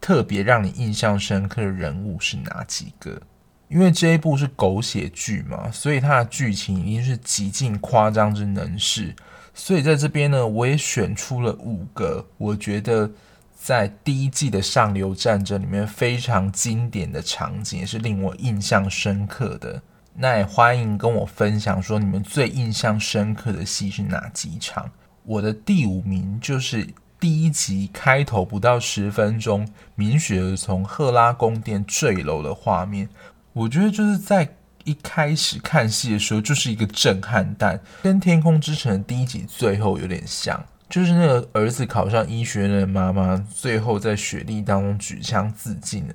[0.00, 3.22] 特别让你印象深刻的人物是哪几个？
[3.68, 9.14] 因为这一部是狗血剧嘛，所以它的剧情一定是极尽夸张之能事。
[9.62, 13.08] 所以在这边呢，我也选出了五个，我觉得
[13.54, 19.82] 在第一季的上流战争里面非常经典的场景，也是令我印象深刻的。
[20.14, 24.90] 那也欢迎跟我分享说，你们最印象深刻的戏是哪几场？
[25.24, 26.88] 我的第五名就是
[27.20, 33.06] 第一集开头不到十分钟，明雪从赫拉宫殿坠楼的画面。
[33.52, 34.56] 我觉得就是在。
[34.84, 46.14] 一开始看戏的时候就是一个震撼弹，跟《天空之城》第一集最后有点像，就是那个儿子考上医学院的妈妈，最后在雪地当中举枪自尽了，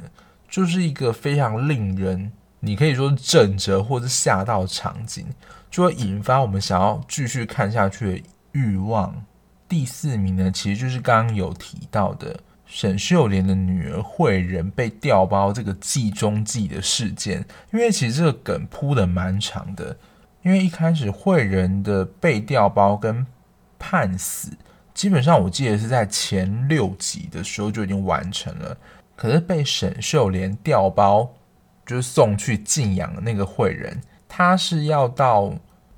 [0.49, 5.25] 就是一个非常令人你可以说震慑或者吓到场景，
[5.69, 8.23] 就会引发我们想要继续看下去的
[8.53, 9.25] 欲望。
[9.67, 12.39] 第四名呢，其实就是刚刚有提到的。
[12.65, 19.95] 沈秀莲的女儿慧仁被调包这个计中计的事件，因为其实这个梗铺的蛮长的。
[20.41, 23.25] 因为一开始慧仁的被调包跟
[23.79, 24.51] 判死，
[24.93, 28.77] 基本上我记得是在前六集的时候就已经完成了。
[29.15, 31.33] 可是被沈秀莲调包，
[31.85, 35.53] 就是送去静养的那个慧仁，他是要到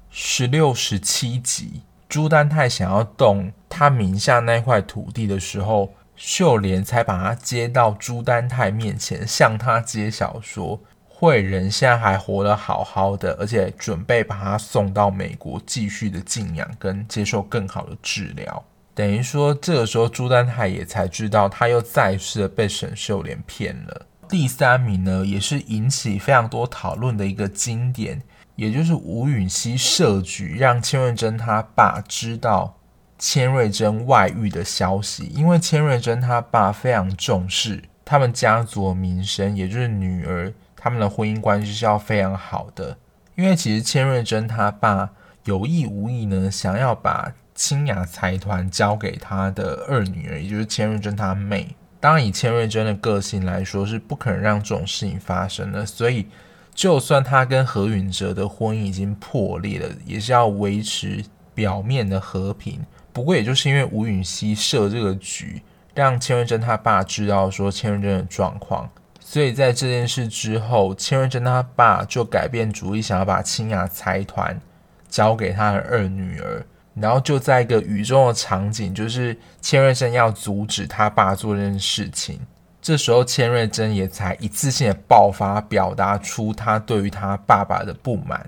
[0.10, 5.94] 十六、十七集，朱丹泰想要动他名下那块土地的时候。
[6.18, 18.66] 秀莲才把他接到朱丹泰面前，向他揭晓说，慧仁现在还活得好好的，而且准备把他送到美国继续的静养跟接受更好的治疗。
[18.96, 24.08] 等于说，这个时候朱丹泰也才知道，他又再次的被沈秀莲骗了。
[24.28, 28.22] 第三名呢，也是引起非常多讨论的一个经典，
[28.56, 32.77] 也就是吴允熙设局让千瑞珍他爸知道。
[33.18, 42.98] 千瑞珍外遇的消息，因为千瑞珍他爸非常重视他们家族的名声，也就是女儿他们的婚姻关系是要非常好的。
[43.36, 45.10] 因为其实千瑞珍他爸
[45.46, 51.76] 有意无意呢，想要把清雅财团交给他的二女儿，也就是千瑞珍他妹。
[52.00, 55.84] 当然，以千瑞珍的个性来说，是不可能让这种事情发生的。
[55.84, 56.28] 所以，
[56.76, 61.26] 就算他跟何允哲的婚姻已经破裂了，也是要维持
[61.56, 62.86] 表面的和平。
[63.18, 65.60] 不过，也就是因为吴允熙设这个局，
[65.96, 68.88] 让千瑞珍他爸知道说千瑞珍的状况，
[69.20, 74.62] 所以在这件事之后，千瑞珍他爸就改变主意，想要把清雅财团
[75.10, 76.64] 交给他的二女儿。
[76.94, 82.40] 然后就在一个雨中的场景，就是千瑞珍要阻止他爸做这件事情，
[82.80, 88.48] 这时候千瑞珍也才一次性的爆发，表达出他对于他爸爸的不满。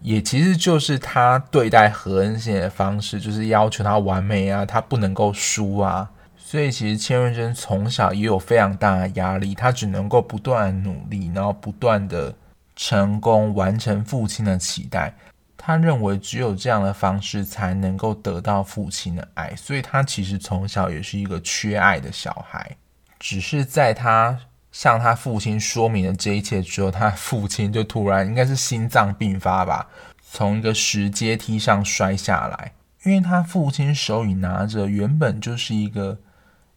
[0.00, 6.08] 也其实就是他对待何恩贤的方式，就是要求他完美啊，他不能够输啊。
[6.36, 12.34] 所以其实千瑞珍从小也有非常大的压力，他只能够不断努力，然后不断的
[12.74, 15.12] 成功完成父亲的期待。
[15.56, 22.76] 他认为只有这样的方式才能够得到父亲的爱，所以他其实从小也是一个缺爱的小孩，
[23.18, 24.38] 只是在他。
[24.70, 29.88] 向他父亲说明了这一切之后，他父亲就突然应该是心脏病发吧，
[30.30, 32.72] 从一个石阶梯上摔下来。
[33.04, 36.18] 因为他父亲手里拿着原本就是一个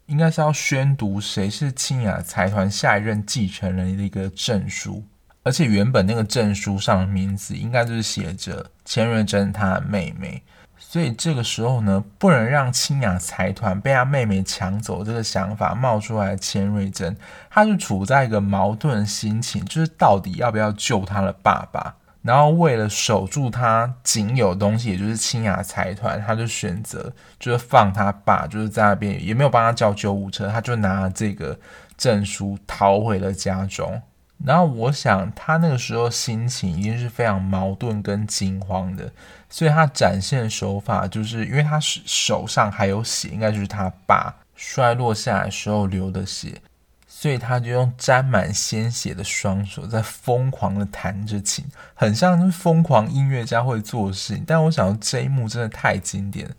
[0.05, 5.03] 应该是要宣读谁是清雅财团下一任继承人的一个证书，
[5.43, 10.41] 而且原本那个证书上的名字应该就是写着千瑞珍他的妹妹。
[10.83, 17.15] 所以这个时候呢，不能让清雅财团被他妹妹抢走这个想法冒出来的千瑞珍，
[17.49, 21.95] 他就处在一个矛盾的心情，就是到底要不要救他的爸爸？
[22.23, 31.57] 然后为了守住他仅有东西，也就是清雅财团，他就选择就是放他爸，就是在那边也没有帮他叫救护车，他就拿了这个
[31.95, 34.01] 证书逃回了家中。
[34.43, 39.11] 然后我想，他那个时候心情一定是非常矛盾跟惊慌的，
[39.49, 46.59] 所以他展现的手法就是，因为他手上还有血，应该就是他爸摔落下来时候流的血，
[47.07, 51.63] 所以他就用沾满鲜血的双手在疯狂的弹着琴，
[51.93, 54.43] 很像是疯狂音乐家会做的事情。
[54.47, 56.49] 但我想这一幕真的太经典，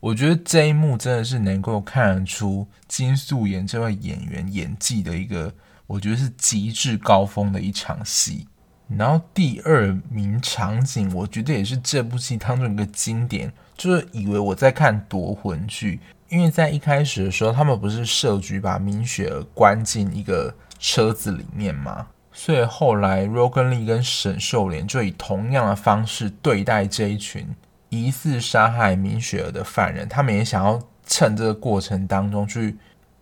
[0.00, 5.52] 我觉得这一幕真的是能够看得出金素妍这位演员演技的一个。
[5.86, 8.46] 我觉得是极致高峰的一场戏，
[8.88, 22.08] 然后第二名场景，我觉得也是这部戏当中一个经典，就是以为我在看夺魂剧，因为在一开始的时候，他们不是设局把明雪儿关进一个车子里面吗？
[22.32, 27.48] 所以后来 Rogan Lee 跟沈秀莲就以同样的方式对待这一群
[27.88, 32.76] 疑似杀害明雪儿的犯人，他们也想要趁这个过程当中去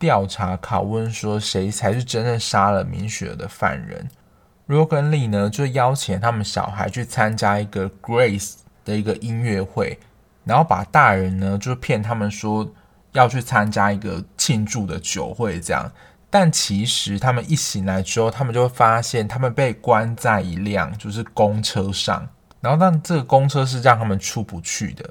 [0.05, 4.07] 调查、拷问，说谁才是真正杀了明雪的犯人。
[4.69, 9.99] Rogan Lee 呢，就邀请他们小孩去参加一个 Grace 的一个音乐会，
[10.45, 12.71] 然后把大人呢就骗他们说
[13.13, 15.91] 要去参加一个庆祝的酒会，这样。
[16.29, 22.29] 但其实他们一醒来之后，他们就会发现他们被关在一辆就是公车上，
[22.61, 25.09] 然后但这个公车是让他们出不去的，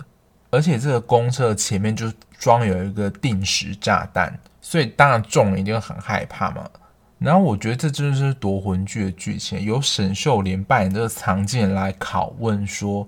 [0.52, 4.38] 而且这个公车前面就装有一个定时炸弹，
[4.74, 6.68] 所以当然众人一定很害怕嘛。
[7.20, 13.06] 然后我觉得这真的是夺魂剧的剧情，由沈秀莲扮演这个藏镜人来拷问说，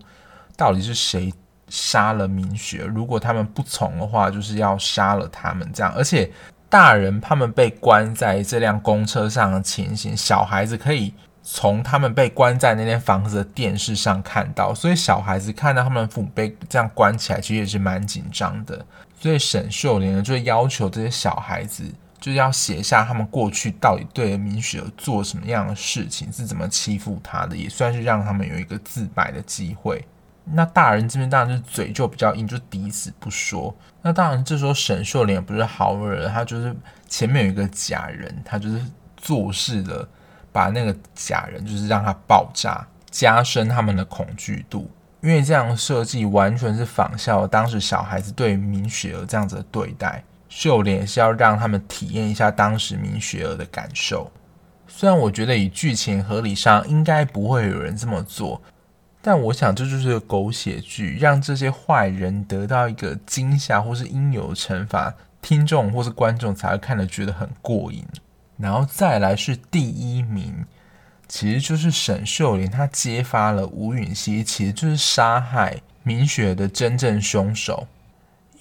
[0.55, 1.33] 到底是谁
[1.67, 2.83] 杀了明雪？
[2.85, 5.91] 如果他们不从的话，就是要杀了他们这样。
[5.95, 6.31] 而且
[6.69, 11.11] 大人他们被关在这辆公车上的情形，小孩子可以
[11.41, 18.85] 从他们被关在那间房子的电视上看到，所以小孩子看到他们父母被这样关起来，其实也是蛮紧张的。
[19.19, 21.83] 所以沈秀莲呢，就要求这些小孩子。
[22.17, 30.03] 就是要写下他们过去到底对明雪做什么样的事情，是怎么欺负她的，也算是让他们有一个自白的机会。
[30.43, 33.75] 那大人这边当然是嘴就比较硬，就抵死不说。
[34.01, 36.75] 那当然这时候沈秀莲不是好惹，他就是
[37.07, 38.81] 前面有一个假人，他就是
[39.17, 40.07] 做事的
[40.51, 44.89] 把那个假人就是让他爆炸，加深他们的恐惧度。
[45.25, 50.23] 因为这样设计完全是仿效当时小孩子对明雪儿这样子的对待。
[50.49, 54.31] 秀莲是要让他们体验一下当时明雪儿的感受。
[54.87, 58.61] 虽然我觉得以剧情合理上应该不会有人这么做，
[59.19, 65.11] 但我想这就是狗血剧，让这些坏人得到一个惊吓或是应有的惩罚，
[65.41, 68.05] 听众或是观众才会看得觉得很过瘾。
[68.57, 70.63] 然后再来是第一名，
[71.27, 77.87] 其实就是沈秀莲，她揭发了吴允熙其实就是杀害明雪的真正凶手。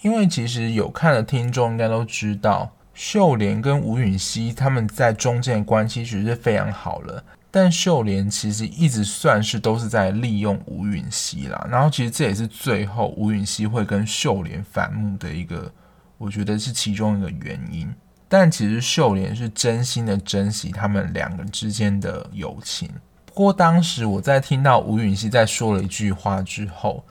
[0.02, 11.66] 因为其实有看的听众应该都知道，秀莲跟吴允熙他们在中间的关系其实是非常好了，但秀莲其实一直算是都是在利用吴允熙啦。
[11.70, 15.72] 然后其实这也是最后吴允熙会跟秀莲反目的一个，
[16.18, 17.90] 我觉得是其中一个原因。
[18.37, 22.91] 但其实秀莲是真心的珍惜他们两个之间的友情。
[23.24, 27.05] 不过当时我在听到吴允熙在说了一句话之后。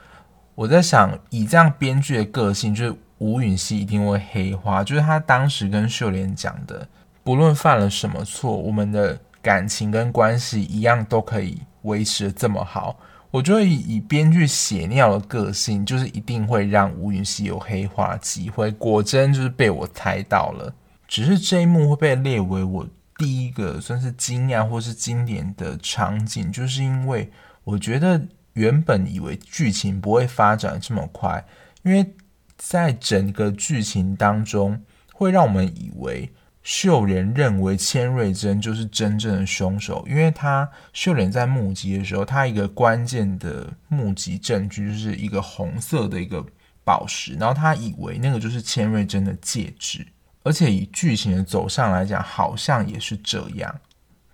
[0.56, 4.84] 我在想，以这样编剧的个性，就是吴允熙一定会黑化。
[4.84, 6.88] 就是他当时跟秀莲讲的，
[7.24, 13.00] 不论犯了什么错，我们的感情跟关系一样都可以维持得这么好。
[13.32, 18.70] 我觉得以以编剧血尿的个性，就是一定会让吴允熙有黑化机会。
[18.74, 20.72] 果真就是被我猜到了，
[21.14, 22.88] 只是这一幕会被列为我
[23.20, 27.32] 第一个算是惊讶或是经典的场景，就是因为
[27.64, 28.28] 我觉得。
[28.54, 31.44] 原本以为剧情不会发展这么快，
[31.82, 32.14] 因为
[32.56, 34.80] 在整个剧情当中，
[35.12, 46.46] 会让我们以为秀莲认为千瑞珍就是真正的凶手，因为他秀莲在目击的时候，他一个关键的目击证据就是一个红色的一个
[46.84, 50.06] 宝石，然后他以为那个就是千瑞珍的戒指，
[50.44, 53.80] 而且以剧情的走向来讲，好像也是这样。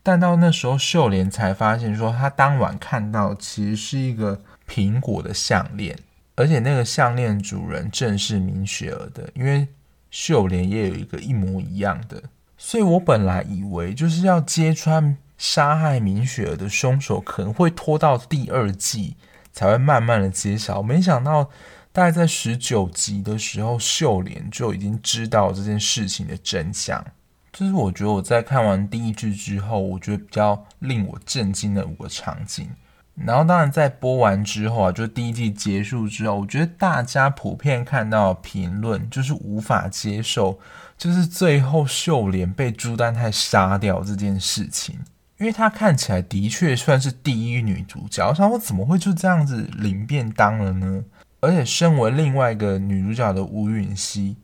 [0.02, 5.98] 但到那时候，秀莲才发现说，她当晚看到其实是一个苹果的项链，
[6.36, 9.68] 而且那个项链主人正是明雪儿的，因为
[10.10, 12.24] 秀莲也有一个一模一样的。
[12.58, 19.16] 所以我本来以为就是要揭穿杀害明雪儿的凶手，可能会拖到第二季
[19.54, 21.50] 才会慢慢的揭晓，没想到
[22.00, 27.06] 大概在十九集的时候，秀莲就已经知道这件事情的真相。
[27.52, 32.70] 这是我觉得我在看完第一季之后，我觉得比较令我震惊的五个场景。
[33.16, 40.58] 然后当然在播完之后啊，就第一季结束之后，我觉得大家普遍看到评论就是无法接受，
[40.98, 44.98] 就是最后秀莲被朱丹泰杀掉这件事情，
[45.38, 51.04] 因为她看起来的确算是第一女主角，我想我怎么会就这样子领便当了呢？
[51.40, 54.38] 而且身为另外一个女主角的吴允熙。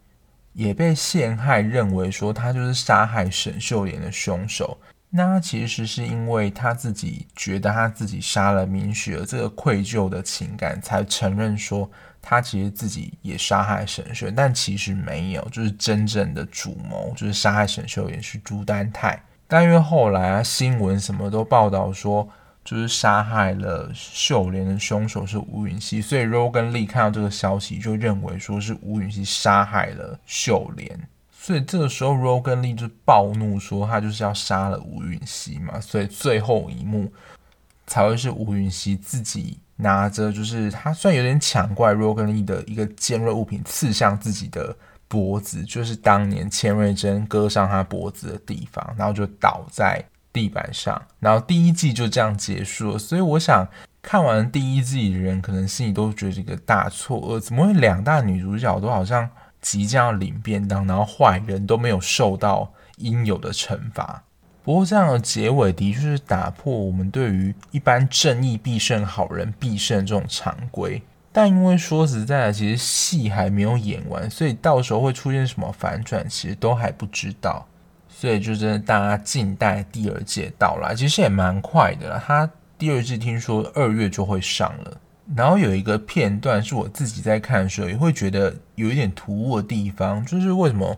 [0.56, 4.78] 也被陷害，认为说她就是杀害沈秀莲的凶手。
[5.10, 11.91] 那其实是因为她自己觉得她自己杀了明雪，这个愧疚的情感，才承认说
[12.22, 14.32] 她其实自己也杀害沈秀。
[14.32, 19.22] 但其实没有，就是真正的主谋就是杀害沈秀莲是朱丹泰。
[19.48, 22.26] 但因为后来啊新闻什么都报道说
[22.66, 37.13] 就是杀害了秀莲的凶手是吴允熙，所以 Roe 跟 Lee 看到这个消息就认为说是吴允熙杀害了秀莲，所以这个时候 Roe 跟 Lee 就暴怒说他就是要杀了吴允熙嘛，所以最后一幕
[37.86, 44.76] 才会是吴允熙自己拿着，就是他虽然有点抢过来 Roe 跟 Lee 的一个尖锐物品刺向自己的
[45.07, 50.03] 脖子，就是当年千瑞珍割伤他脖子的地方，然后就倒在。
[50.36, 52.99] 地板上，然后第一季就这样结束了。
[52.99, 53.65] 所以我想
[54.01, 59.29] 看完第一季的人，可能心里都觉得这个大错愕，怎么会两大女主角都好像
[59.61, 64.23] 即将要领便当，然后坏人都没有受到应有的惩罚？
[64.61, 71.01] 不过这样的结尾的确是打破我们对于一般正义必胜、好人必胜这种常规。
[71.31, 77.67] 但因为说实在的，其实戏还没有演完，所以到时候会出现什么反转，其实都还不知道。
[78.18, 82.24] 所以就真的大家静待第二届到来，其实也蛮快的啦。
[82.26, 84.97] 他第二季听说二月就会上了，
[85.36, 90.97] 然后有一个片段是我自己在看的时候也会觉得有一点突兀的地方，就是为什么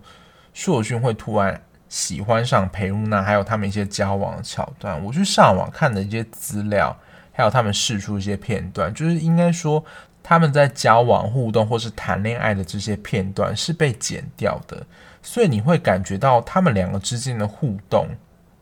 [0.53, 1.59] 硕勋会突然
[1.89, 5.03] 喜欢上裴露娜，还有他们一些交往的桥段。
[5.03, 6.95] 我去上网看的一些资料，
[7.31, 9.83] 还有他们试出一些片段，就是应该说
[10.21, 14.85] 他们在交往、互动或是谈恋爱的这些片段是被剪掉的。
[15.21, 18.07] 所以你会感觉到他们两个之间的互动，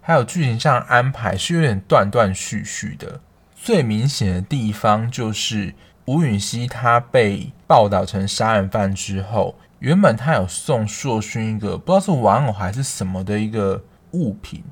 [0.02, 3.20] 还有剧情上安排是有点断断续续的。
[3.56, 5.74] 最明显的地方就是
[6.06, 14.64] 吴允熙他被报道成杀人犯之后，原本他有送硕勋一个不知道是玩偶还是什么的一个物品，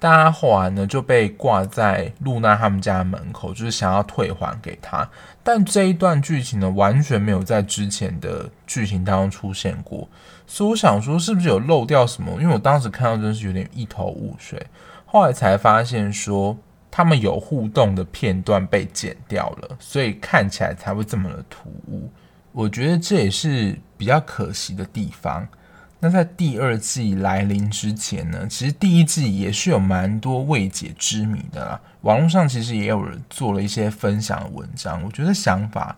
[0.00, 5.08] 但他后来呢就被挂在露娜他们家门口，就是想要退还给他。
[5.44, 10.08] 但这一段剧情呢，完全没有在之前的剧情当中出现过。
[10.52, 12.32] 所以我想说，是不是有漏掉什么？
[12.42, 14.60] 因为我当时看到真是有点一头雾水。
[15.06, 16.58] 后来才发现说，
[16.90, 22.10] 他们有互动的片段被剪掉了，所以看起来才会这么的突兀。
[22.50, 25.46] 我觉得这也是比较可惜的地方。
[26.00, 31.80] 那在第二季来临之前呢，其实第一季也是有蛮多未解之谜的啦。
[32.00, 35.96] 网络上其实也有人做了一些分享的文章，我觉得想法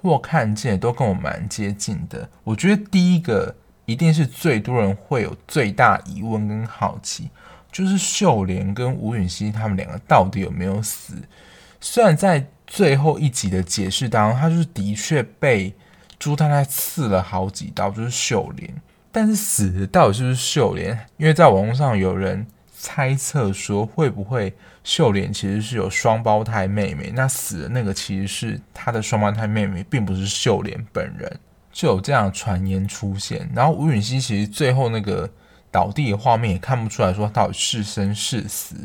[0.00, 2.28] 或看见都跟我蛮接近的。
[2.44, 3.52] 我觉得第一个。
[3.86, 7.28] 一定是最多人会有最大疑问跟好奇，
[7.70, 11.14] 就是秀莲跟吴允熙他们两个到底有没有死？
[11.80, 15.74] 虽然在最后一集的解释当中，他就是的确被
[16.18, 18.74] 朱太太刺了好几刀，就是秀莲，
[19.12, 21.06] 但是死的到底是不是秀莲？
[21.18, 31.38] 因为在网络上有人猜测说，会不会秀莲其实是有双胞胎妹妹，那死的那个其实是他的双胞胎妹妹，并不是秀莲本人。
[31.74, 35.28] 就有这样的传言出现，然后吴允熙其实最后那个
[35.72, 38.76] 倒地的画面也看不出来说到底是生是死。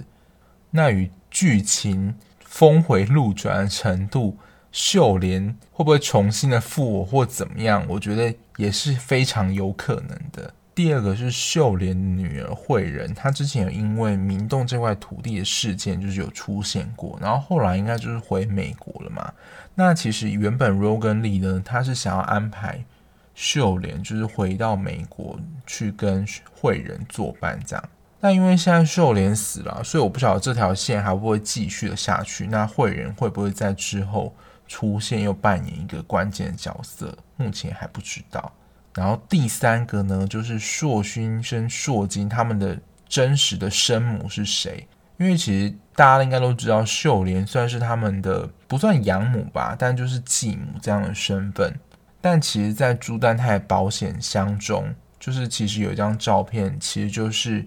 [0.72, 4.36] 那与剧情峰回路转的程度，
[4.72, 7.86] 秀莲会不会重新的复活或怎么样？
[7.88, 10.52] 我觉得也是非常有可能的。
[10.80, 19.30] 第二个是秀莲女儿慧仁，她之前有因为明洞这块土地的事件就是有出现过，然后后来应该就是回美国了嘛。
[19.76, 22.82] 那其实原本 rogen Lee 呢，他是想要安排
[23.36, 27.90] 秀莲就是回到美国去跟慧仁作伴这样，
[28.22, 32.48] 但因为现在秀莲死了，所以我不晓得这条线还会不会继续的下去。
[32.48, 34.34] 那慧仁会不会在之后
[34.66, 37.18] 出现又扮演一个关键的角色？
[37.36, 38.54] 目前还不知道。
[39.00, 42.78] 然后第三个呢，就是硕勋跟硕金他们的
[43.08, 44.86] 真实的生母是谁？
[45.16, 51.74] 因为其实大家应该都知道，秀莲算是他们的不算养母吧，但就是继母这样的身份。
[52.20, 57.66] 但其实，在朱丹泰保险箱中，就是其实有一张照片，其实就是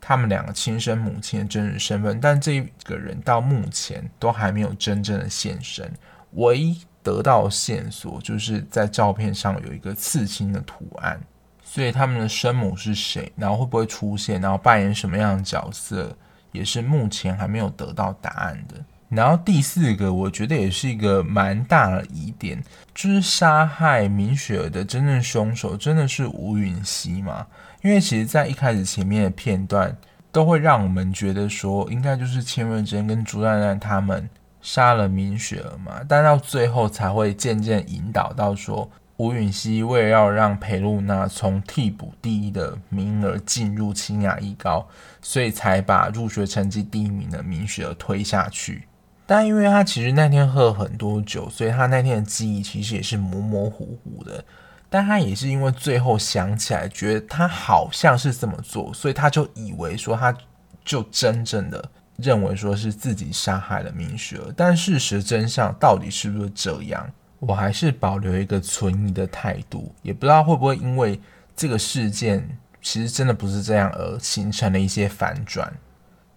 [0.00, 2.20] 他们两个亲生母亲的真实身份。
[2.20, 5.92] 但这个人到目前都还没有真正的现身，
[6.34, 6.80] 唯一。
[7.08, 11.18] 得到线索就是在照片上有一个刺青的图案，
[11.64, 16.14] 所以他们的生母是谁，然后会不会出现，然后扮演什么样的角色，
[16.52, 18.74] 也是目前还没有得到答案的。
[19.08, 22.62] 然后第四个，我觉得也是一个蛮大的疑点，
[22.94, 27.46] 就是杀害明雪儿的真正凶手真的是吴允熙吗？
[27.82, 29.96] 因为其实在一开始前面的片段
[30.30, 34.28] 都会让我们觉得说，应该就是千瑞珍跟朱丹丹他们。
[34.68, 44.86] 杀了明雪儿嘛，但到最后才会渐渐引导到说，吴允熙为了要让裴露娜从替补第一的名额进入清雅艺高，
[45.22, 48.86] 所以才把入学成绩第一名的明雪推下去。
[49.24, 54.44] 但因为他其实那天喝了很多酒，所以他那天的记忆其实也是模模糊糊的。
[54.90, 60.36] 但他也是因为最后想起来，觉得他好像是这么做，所以他就以为说他
[60.84, 61.90] 就真正的。
[62.18, 67.08] 认为说是自己杀害了明雪，但事实真相到底是不是这样？
[67.40, 71.20] 我还是保留一个存疑的态度，也不知道会不会因为
[71.54, 75.72] 这个事件其实真的不是这样而形成了一些反转。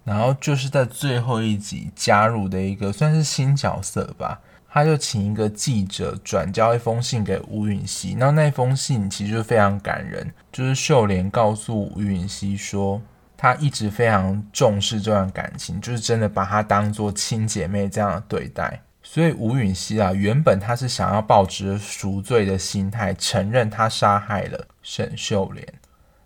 [0.03, 13.01] 然后就是在最后一集加入的一个算是新角色吧，他就请一个记者转交一封信给吴允熙，然后那封信其实非常感人，就是秀莲告诉吴允熙说，
[13.41, 18.79] 他一直非常重视这段感情，就是真的把她当做亲姐妹这样对待。
[19.01, 25.67] 所以吴允熙啊，原本他是想要抱着赎罪的心态，承认他杀害了沈秀莲。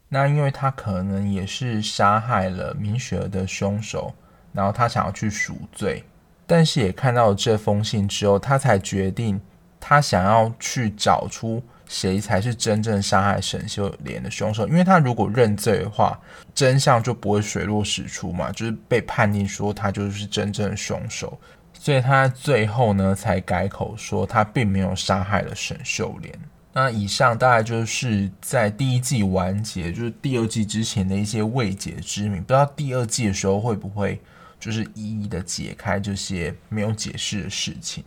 [0.10, 4.14] 那因为他可能也是杀害了明雪儿的凶手，
[4.52, 6.04] 然后他想要去赎罪，
[6.46, 9.40] 但是也看到了这封信之后，他才决定
[9.80, 14.68] 他想要去找出谁才是真正杀害沈秀莲的凶手。
[14.68, 16.20] 因为他如果认罪的话，
[16.54, 21.40] 真相就不会水落石出嘛，就是被判定说他就是真正的凶手。
[21.74, 26.34] 所以他最后呢，才改口说他并没有杀害了沈秀莲。
[26.74, 32.40] 那以上大概就是在第一季完结，就是第二季之前的一些未解之谜。
[32.40, 34.20] 不知道第二季的时候会不会
[34.60, 38.04] 就是一一的解开这些没有解释的事情。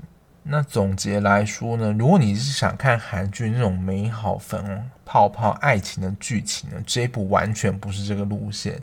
[0.51, 8.81] 那总结来说呢，如果你是想看韩剧那种美好粉红泡泡爱情的剧情呢，这一部完全不是这个路线。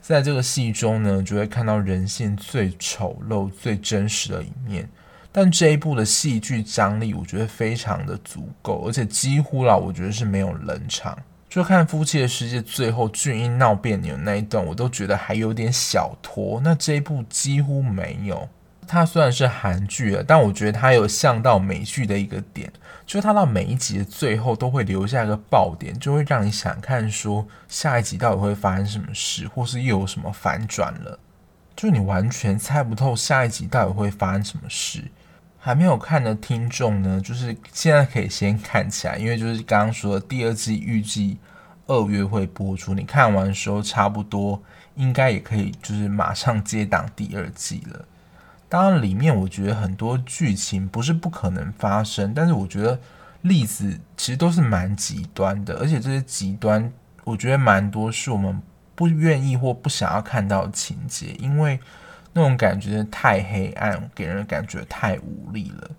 [0.00, 4.88] 在这个戏中呢，就会看到人性最丑陋、最真实的一面。
[5.30, 11.16] 但这一部的戏剧张力，我觉得非常的足够，而且几乎啦，我觉得是没有冷场。
[11.48, 16.60] 就看《夫妻的世界》最后俊英闹别扭那一段，我都觉得还有点小拖。
[16.64, 18.48] 那这一部几乎没有。
[18.86, 22.72] 它虽然是韩剧啊，但我觉得它有像到美剧的一个点。
[23.04, 31.16] 就是它到每一集的最后都会留下一个爆点，就会让你想看说下一集到底会发生什么事，或是又有什么反转了。
[31.76, 35.04] 就你完全猜不透下一集到底会发生什么事。
[35.56, 41.38] 还没有看的听众呢，就是现在可以先看起来，因为就是刚刚说的第二季预计
[41.86, 44.60] 二月会播出，你看完的时候差不多
[44.96, 48.04] 应该也可以，就是马上接档第二季了。
[48.68, 52.98] 当然，里面我觉得很多剧情不是不可能发生，但是我觉得
[53.42, 56.92] 例子其实都是蛮极端的，而且这些极端，
[57.22, 58.60] 我觉得蛮多是我们
[58.96, 61.78] 不愿意或不想要看到的情节，因为
[62.32, 65.90] 那种感觉太黑暗，给人感觉太无力了。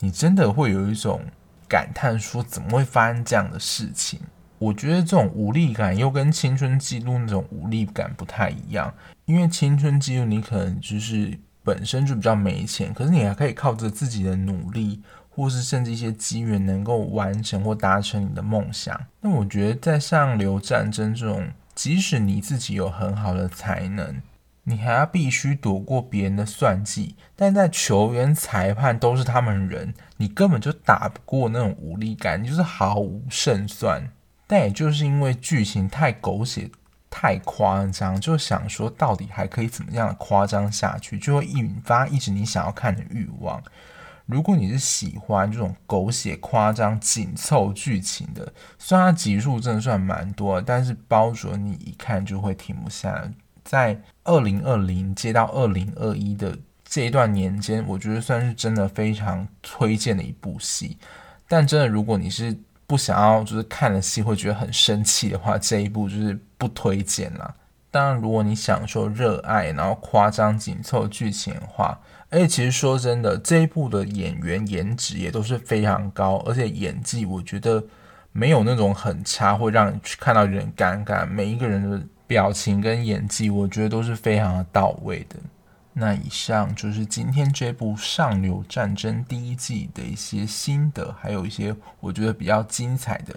[0.00, 1.22] 你真的会有一种
[1.66, 4.20] 感叹，说怎么会发生这样的事情？
[4.58, 8.92] 我觉得这种无力感又跟青春记录那种无力感不太一样，
[9.24, 11.38] 因为青春记录你可能就是。
[11.70, 19.00] 本身就比较没钱，可是你还可以靠着自己的努力，或是甚至一些机缘，能够完成或达成你的梦想。
[19.20, 24.20] 那我觉得，在上流战争这种，即使你自己有很好的才能，
[24.64, 27.14] 你还要必须躲过别人的算计。
[27.36, 34.10] 但在球员、裁判都是他们人，你根本就打不过那种无力感，你就是毫无胜算。
[34.48, 36.68] 但也就是因为剧情太狗血。
[37.10, 43.62] 太夸张，就想说到底还可以怎么样夸张下去，就会引发一直你想要看的欲望。
[44.26, 53.28] 如果你是喜欢这种狗血夸张紧凑剧情的，虽然它集数真的算蛮多，但是包准你一看就会停不下来。
[53.64, 60.96] 在二零二零接到二零二一的这一段年间，我觉得算是真的非常推荐的一部戏。
[61.48, 62.56] 但真的，如果你是
[62.86, 67.54] 不想要就是看了戏会觉得很生气的话，这一部就是不推荐啦。
[67.90, 71.98] 当然，如果你享受热爱然后夸张紧凑剧情的话，
[72.28, 77.82] 而且其实说真的，这一部的演员颜值也都是非常高，而且演技我觉得
[78.30, 81.26] 没有那种很差，会让你去看到有点尴尬。
[81.26, 85.36] 每一个人的表情跟演技，我觉得都是非常的到位的。
[85.92, 93.34] 那以上就是今天这部《上流战争》第一季的一些心得，还有一些我觉得比较精彩的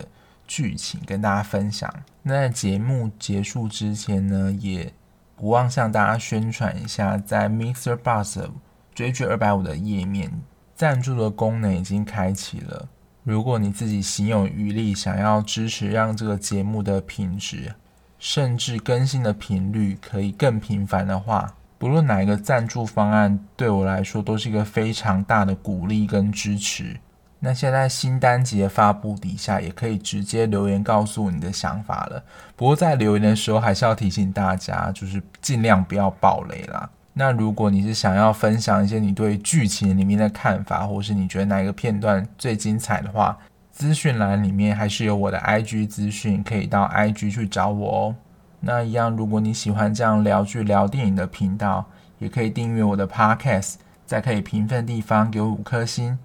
[0.53, 1.91] 剧情跟大家分享。
[2.21, 4.93] 那在节目结束之前呢，也
[5.35, 8.47] 不忘向大家宣传一下，在 mr bus
[8.93, 10.31] 追剧二百五的页面，
[10.75, 12.87] 赞助的功能已经开启了。
[13.23, 17.73] 如果你自己心有余力，想要支持，让这个节目的品质，
[18.19, 26.99] 甚至更新的频率可以更频繁的话，不论哪一个赞助方案，对我来说都是一个非常大的鼓励跟支持。
[27.45, 32.23] 那现在新单集的发布底下，也可以直接留言告诉你的想法了。
[32.55, 36.89] 不过在留言的时候，还是要提醒大家，就是尽量不要爆雷啦。
[37.11, 43.37] 那如果你是想要分享一些你对剧情里面的看法，或是你觉得哪一个片段最精彩的话，
[43.73, 48.15] 资讯栏里面还是有我的 IG 资讯，可以到 IG 去找我哦。
[48.61, 51.85] 那一样，如果你喜欢这样聊剧聊电影的频道，
[52.19, 53.73] 也可以订阅我的 Podcast，
[54.05, 56.17] 在可以评分的地方给我五颗星，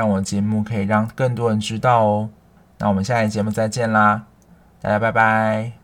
[0.00, 2.30] 让我的节目可以让更多人知道哦。
[2.78, 4.22] 那我们下期节目再见啦，
[4.80, 5.79] 大家拜拜。